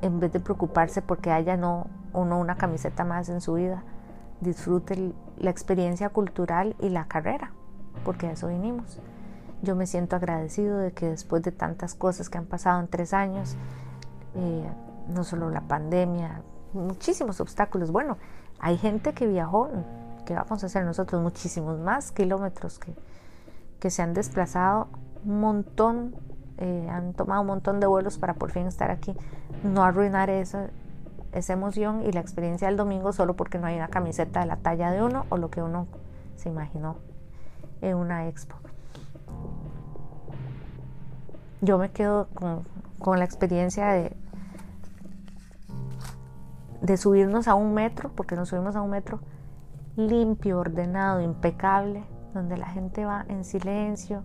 en 0.00 0.20
vez 0.20 0.32
de 0.32 0.40
preocuparse 0.40 1.02
porque 1.02 1.30
haya 1.30 1.56
no, 1.56 1.86
o 2.12 2.22
una 2.22 2.56
camiseta 2.56 3.04
más 3.04 3.28
en 3.28 3.40
su 3.40 3.54
vida, 3.54 3.82
disfrute 4.40 5.14
la 5.38 5.50
experiencia 5.50 6.08
cultural 6.08 6.76
y 6.80 6.88
la 6.88 7.06
carrera, 7.06 7.52
porque 8.04 8.26
a 8.26 8.32
eso 8.32 8.48
vinimos. 8.48 9.00
Yo 9.62 9.76
me 9.76 9.86
siento 9.86 10.16
agradecido 10.16 10.78
de 10.78 10.92
que 10.92 11.06
después 11.06 11.42
de 11.42 11.52
tantas 11.52 11.94
cosas 11.94 12.28
que 12.28 12.38
han 12.38 12.46
pasado 12.46 12.80
en 12.80 12.88
tres 12.88 13.14
años, 13.14 13.56
eh, 14.34 14.68
no 15.08 15.24
solo 15.24 15.50
la 15.50 15.62
pandemia, 15.62 16.42
muchísimos 16.72 17.40
obstáculos. 17.40 17.90
Bueno, 17.90 18.18
hay 18.58 18.78
gente 18.78 19.12
que 19.12 19.26
viajó, 19.26 19.68
que 20.24 20.34
vamos 20.34 20.62
a 20.62 20.66
hacer 20.66 20.84
nosotros 20.84 21.22
muchísimos 21.22 21.78
más 21.78 22.12
kilómetros 22.12 22.78
que, 22.78 22.94
que 23.78 23.90
se 23.90 24.02
han 24.02 24.14
desplazado 24.14 24.88
un 25.24 25.40
montón, 25.40 26.14
eh, 26.58 26.88
han 26.90 27.14
tomado 27.14 27.40
un 27.40 27.48
montón 27.48 27.80
de 27.80 27.86
vuelos 27.86 28.18
para 28.18 28.34
por 28.34 28.50
fin 28.50 28.66
estar 28.66 28.90
aquí. 28.90 29.14
No 29.64 29.84
arruinar 29.84 30.30
eso, 30.30 30.66
esa 31.32 31.54
emoción 31.54 32.02
y 32.06 32.12
la 32.12 32.20
experiencia 32.20 32.68
del 32.68 32.76
domingo 32.76 33.12
solo 33.12 33.34
porque 33.34 33.58
no 33.58 33.66
hay 33.66 33.76
una 33.76 33.88
camiseta 33.88 34.40
de 34.40 34.46
la 34.46 34.56
talla 34.56 34.90
de 34.90 35.02
uno 35.02 35.26
o 35.30 35.36
lo 35.36 35.50
que 35.50 35.62
uno 35.62 35.86
se 36.36 36.48
imaginó 36.48 36.96
en 37.80 37.96
una 37.96 38.28
expo. 38.28 38.56
Yo 41.60 41.78
me 41.78 41.90
quedo 41.90 42.28
con, 42.98 43.18
la 43.18 43.24
experiencia 43.24 43.88
de, 43.88 44.16
de 46.80 46.96
subirnos 46.96 47.48
a 47.48 47.54
un 47.54 47.72
metro, 47.72 48.10
porque 48.14 48.36
nos 48.36 48.48
subimos 48.48 48.76
a 48.76 48.82
un 48.82 48.90
metro 48.90 49.20
limpio, 49.96 50.58
ordenado, 50.58 51.20
impecable, 51.20 52.04
donde 52.34 52.56
la 52.56 52.66
gente 52.66 53.04
va 53.04 53.24
en 53.28 53.44
silencio, 53.44 54.22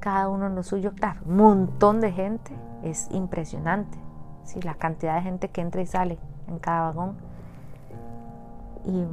cada 0.00 0.28
uno 0.28 0.48
en 0.48 0.56
lo 0.56 0.62
suyo. 0.62 0.92
Claro, 0.94 1.20
un 1.24 1.36
montón 1.36 2.00
de 2.00 2.12
gente, 2.12 2.52
es 2.82 3.08
impresionante 3.12 4.05
¿sí? 4.46 4.60
la 4.62 4.74
cantidad 4.74 5.16
de 5.16 5.22
gente 5.22 5.48
que 5.48 5.60
entra 5.60 5.82
y 5.82 5.86
sale 5.86 6.18
en 6.48 6.58
cada 6.58 6.92
vagón. 6.92 7.16
Y, 8.84 9.06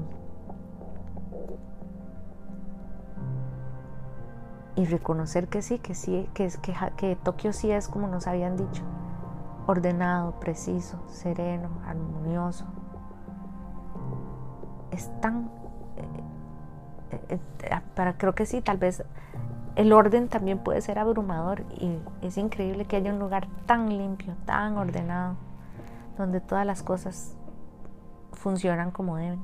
reconocer 4.85 5.47
que 5.47 5.61
sí, 5.61 5.79
que 5.79 5.95
sí, 5.95 6.29
que, 6.33 6.49
que, 6.61 6.75
que 6.97 7.15
Tokio 7.15 7.53
sí 7.53 7.71
es 7.71 7.87
como 7.87 8.07
nos 8.07 8.27
habían 8.27 8.57
dicho, 8.57 8.83
ordenado, 9.65 10.39
preciso, 10.39 10.99
sereno, 11.07 11.69
armonioso. 11.87 12.65
Es 14.91 15.09
tan, 15.21 15.49
eh, 15.97 17.21
eh, 17.29 17.39
eh, 17.63 17.79
para, 17.95 18.17
creo 18.17 18.35
que 18.35 18.45
sí, 18.45 18.61
tal 18.61 18.77
vez 18.77 19.03
el 19.75 19.91
orden 19.91 20.29
también 20.29 20.59
puede 20.59 20.81
ser 20.81 20.99
abrumador 20.99 21.63
y 21.79 21.97
es 22.21 22.37
increíble 22.37 22.85
que 22.85 22.97
haya 22.97 23.11
un 23.11 23.19
lugar 23.19 23.47
tan 23.65 23.89
limpio, 23.89 24.35
tan 24.45 24.77
ordenado, 24.77 25.35
donde 26.17 26.41
todas 26.41 26.65
las 26.65 26.83
cosas 26.83 27.35
funcionan 28.33 28.91
como 28.91 29.17
deben. 29.17 29.41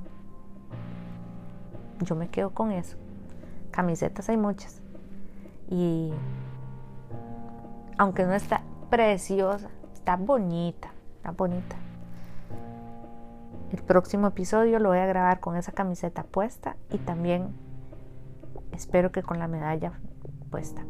Yo 2.02 2.16
me 2.16 2.30
quedo 2.30 2.52
con 2.52 2.72
eso. 2.72 2.98
Camisetas 3.72 4.30
hay 4.30 4.38
muchas. 4.38 4.82
Y 5.68 6.12
aunque 7.98 8.26
no 8.26 8.34
está 8.34 8.62
preciosa, 8.90 9.70
está 9.94 10.16
bonita, 10.16 10.92
está 11.18 11.32
bonita. 11.32 11.76
El 13.72 13.82
próximo 13.84 14.28
episodio 14.28 14.80
lo 14.80 14.90
voy 14.90 15.00
a 15.00 15.06
grabar 15.06 15.40
con 15.40 15.56
esa 15.56 15.72
camiseta 15.72 16.24
puesta 16.24 16.76
y 16.92 16.98
también 17.00 17.56
espero 18.72 19.12
que 19.12 19.22
con 19.22 19.38
la 19.40 19.48
medalla 19.48 19.94
puesta. 20.50 20.84